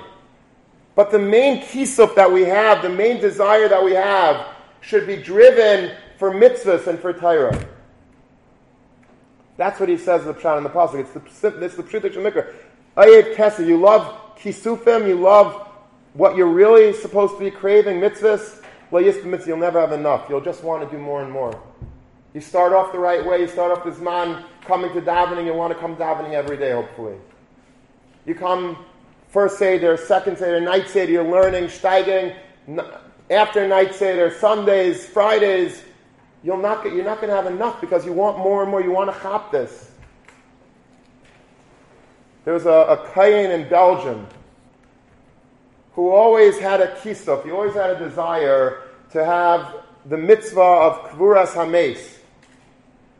[0.95, 4.47] But the main kisuf that we have, the main desire that we have,
[4.82, 7.67] should be driven for mitzvahs and for Torah.
[9.57, 10.99] That's what he says in the Pshat and the Pasuk.
[10.99, 12.53] It's the, it's the Pshuta Shemikra.
[12.97, 15.67] Ayed Kesa, you love kisufim, you love
[16.13, 18.63] what you're really supposed to be craving, mitzvahs.
[18.89, 20.28] Well, you'll never have enough.
[20.30, 21.61] You'll just want to do more and more.
[22.36, 23.39] You start off the right way.
[23.39, 25.45] You start off this man coming to davening.
[25.45, 27.15] You want to come davening every day, hopefully.
[28.25, 28.83] You come
[29.29, 31.13] first Seder, second Seder, night Seder.
[31.13, 32.36] You're learning, steiging.
[33.31, 35.81] After night Seder, Sundays, Fridays.
[36.43, 38.83] You'll not get, you're not going to have enough because you want more and more.
[38.83, 39.91] You want to chop this.
[42.43, 42.69] There was a,
[43.17, 44.27] a in Belgium
[45.93, 47.45] who always had a kisuf.
[47.45, 52.15] He always had a desire to have the mitzvah of kvuras hames.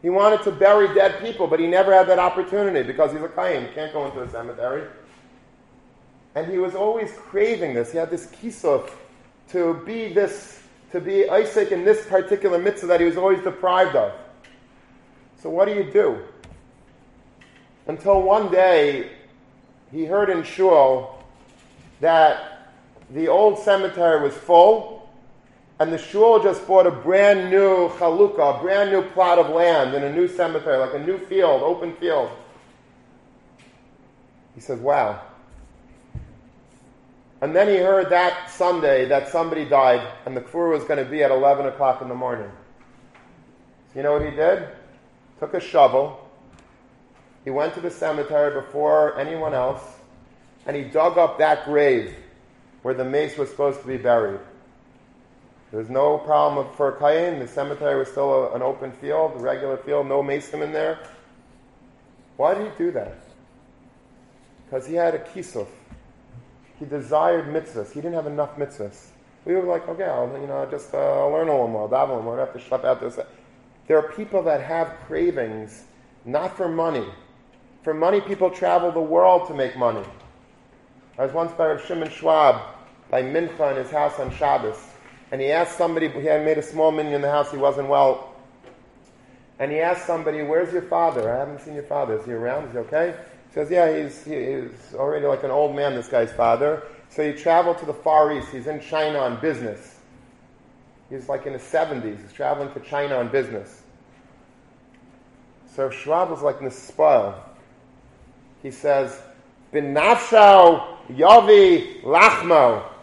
[0.06, 3.28] He wanted to bury dead people, but he never had that opportunity because he's a
[3.28, 3.64] kain.
[3.64, 4.88] He can't go into a cemetery.
[6.36, 7.92] And he was always craving this.
[7.92, 8.92] He had this kisuf
[9.50, 13.96] to be this, to be Isaac in this particular mitzvah that he was always deprived
[13.96, 14.14] of.
[15.42, 16.20] So what do you do?
[17.88, 19.10] Until one day,
[19.92, 21.20] he heard in Shul
[22.00, 22.70] that
[23.10, 24.95] the old cemetery was full
[25.80, 29.94] and the shul just bought a brand new chalukah, a brand new plot of land
[29.94, 32.30] in a new cemetery, like a new field, open field.
[34.54, 35.22] He says, wow.
[37.42, 41.10] And then he heard that Sunday that somebody died, and the kfur was going to
[41.10, 42.50] be at 11 o'clock in the morning.
[43.92, 44.70] So you know what he did?
[45.40, 46.22] Took a shovel.
[47.44, 49.84] He went to the cemetery before anyone else,
[50.66, 52.16] and he dug up that grave
[52.82, 54.40] where the meis was supposed to be buried.
[55.76, 57.38] There was no problem for Kayin.
[57.38, 61.00] The cemetery was still a, an open field, a regular field, no mason in there.
[62.38, 63.18] Why did he do that?
[64.64, 65.68] Because he had a kisuf.
[66.80, 67.92] He desired mitzvahs.
[67.92, 69.08] He didn't have enough mitzvahs.
[69.44, 72.24] We were like, okay, I'll, you know, just uh, I'll learn a little more, daven
[72.24, 72.38] more.
[72.38, 73.20] I have to schlep out this.
[73.88, 75.84] There are people that have cravings,
[76.24, 77.06] not for money.
[77.84, 80.06] For money, people travel the world to make money.
[81.20, 82.62] I was once by Shimon Schwab
[83.12, 84.78] by Mincha in his house on Shabbos
[85.36, 87.90] and he asked somebody, he had made a small minyan in the house, he wasn't
[87.90, 88.34] well.
[89.60, 91.30] And he asked somebody, Where's your father?
[91.30, 92.18] I haven't seen your father.
[92.18, 92.68] Is he around?
[92.68, 93.14] Is he okay?
[93.50, 96.84] He says, Yeah, he's, he's already like an old man, this guy's father.
[97.10, 98.48] So he traveled to the Far East.
[98.50, 100.00] He's in China on business.
[101.10, 102.22] He's like in his 70s.
[102.22, 103.82] He's traveling to China on business.
[105.76, 107.44] So Schwab was like spoil.
[108.64, 109.22] He says,
[109.74, 112.95] Binafshao Yavi Lachmo.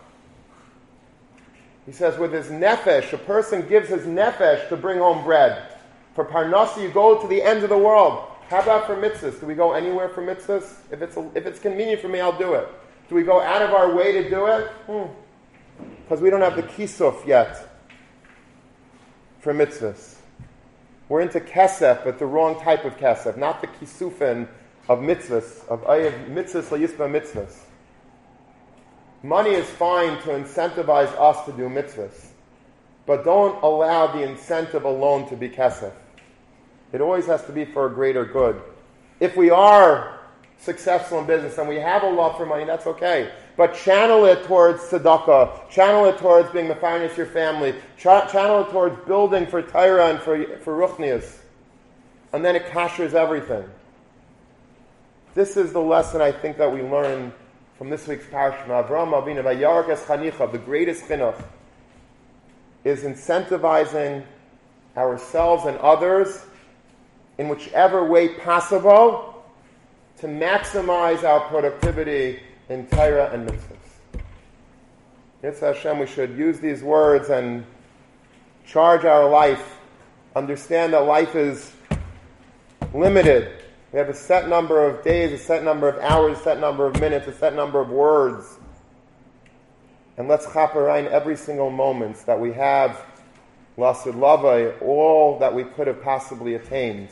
[1.87, 5.75] He says, with his nefesh, a person gives his nefesh to bring home bread.
[6.15, 8.29] For parnasa, you go to the end of the world.
[8.49, 9.41] How about for mitzvahs?
[9.41, 10.75] Do we go anywhere for mitzvahs?
[10.91, 12.69] If it's, a, if it's convenient for me, I'll do it.
[13.09, 14.71] Do we go out of our way to do it?
[14.87, 16.25] Because hmm.
[16.25, 17.69] we don't have the kisuf yet
[19.41, 20.17] for mitzvahs.
[21.09, 24.49] We're into kesef, but the wrong type of kesef, not the kisufin
[24.89, 27.57] of mitzvahs, of ayev mitzvahs la yisba mitzvahs.
[29.23, 32.29] Money is fine to incentivize us to do mitzvahs,
[33.07, 35.93] but don't allow the incentive alone to be kesef.
[36.93, 38.61] It always has to be for a greater good.
[39.21, 40.21] If we are
[40.59, 43.33] successful in business and we have a love for money, that's okay.
[43.57, 48.63] But channel it towards tzedakah, channel it towards being the finest your family, Ch- channel
[48.63, 51.39] it towards building for Torah and for, for Ruchnias.
[52.33, 53.69] And then it kashers everything.
[55.35, 57.33] This is the lesson I think that we learn
[57.83, 61.43] from this week's parsha, Avraham Avinu, Vayarkas Chanicha, the greatest chinuch,
[62.85, 64.25] is incentivizing
[64.97, 66.45] ourselves and others
[67.39, 69.45] in whichever way possible
[70.17, 72.39] to maximize our productivity
[72.69, 74.23] in Torah and mitzvahs.
[75.43, 77.67] It's Hashem, we should use these words and
[78.65, 79.79] charge our life,
[80.37, 81.73] understand that life is
[82.95, 83.62] limited
[83.93, 86.87] we have a set number of days, a set number of hours, a set number
[86.87, 88.59] of minutes, a set number of words.
[90.17, 93.05] And let's chaperein every single moment that we have,
[93.77, 97.11] lasud lavai, all that we could have possibly attained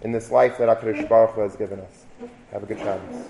[0.00, 2.04] in this life that HaKadosh Baruch Hu has given us.
[2.52, 3.26] Have a good Shabbos.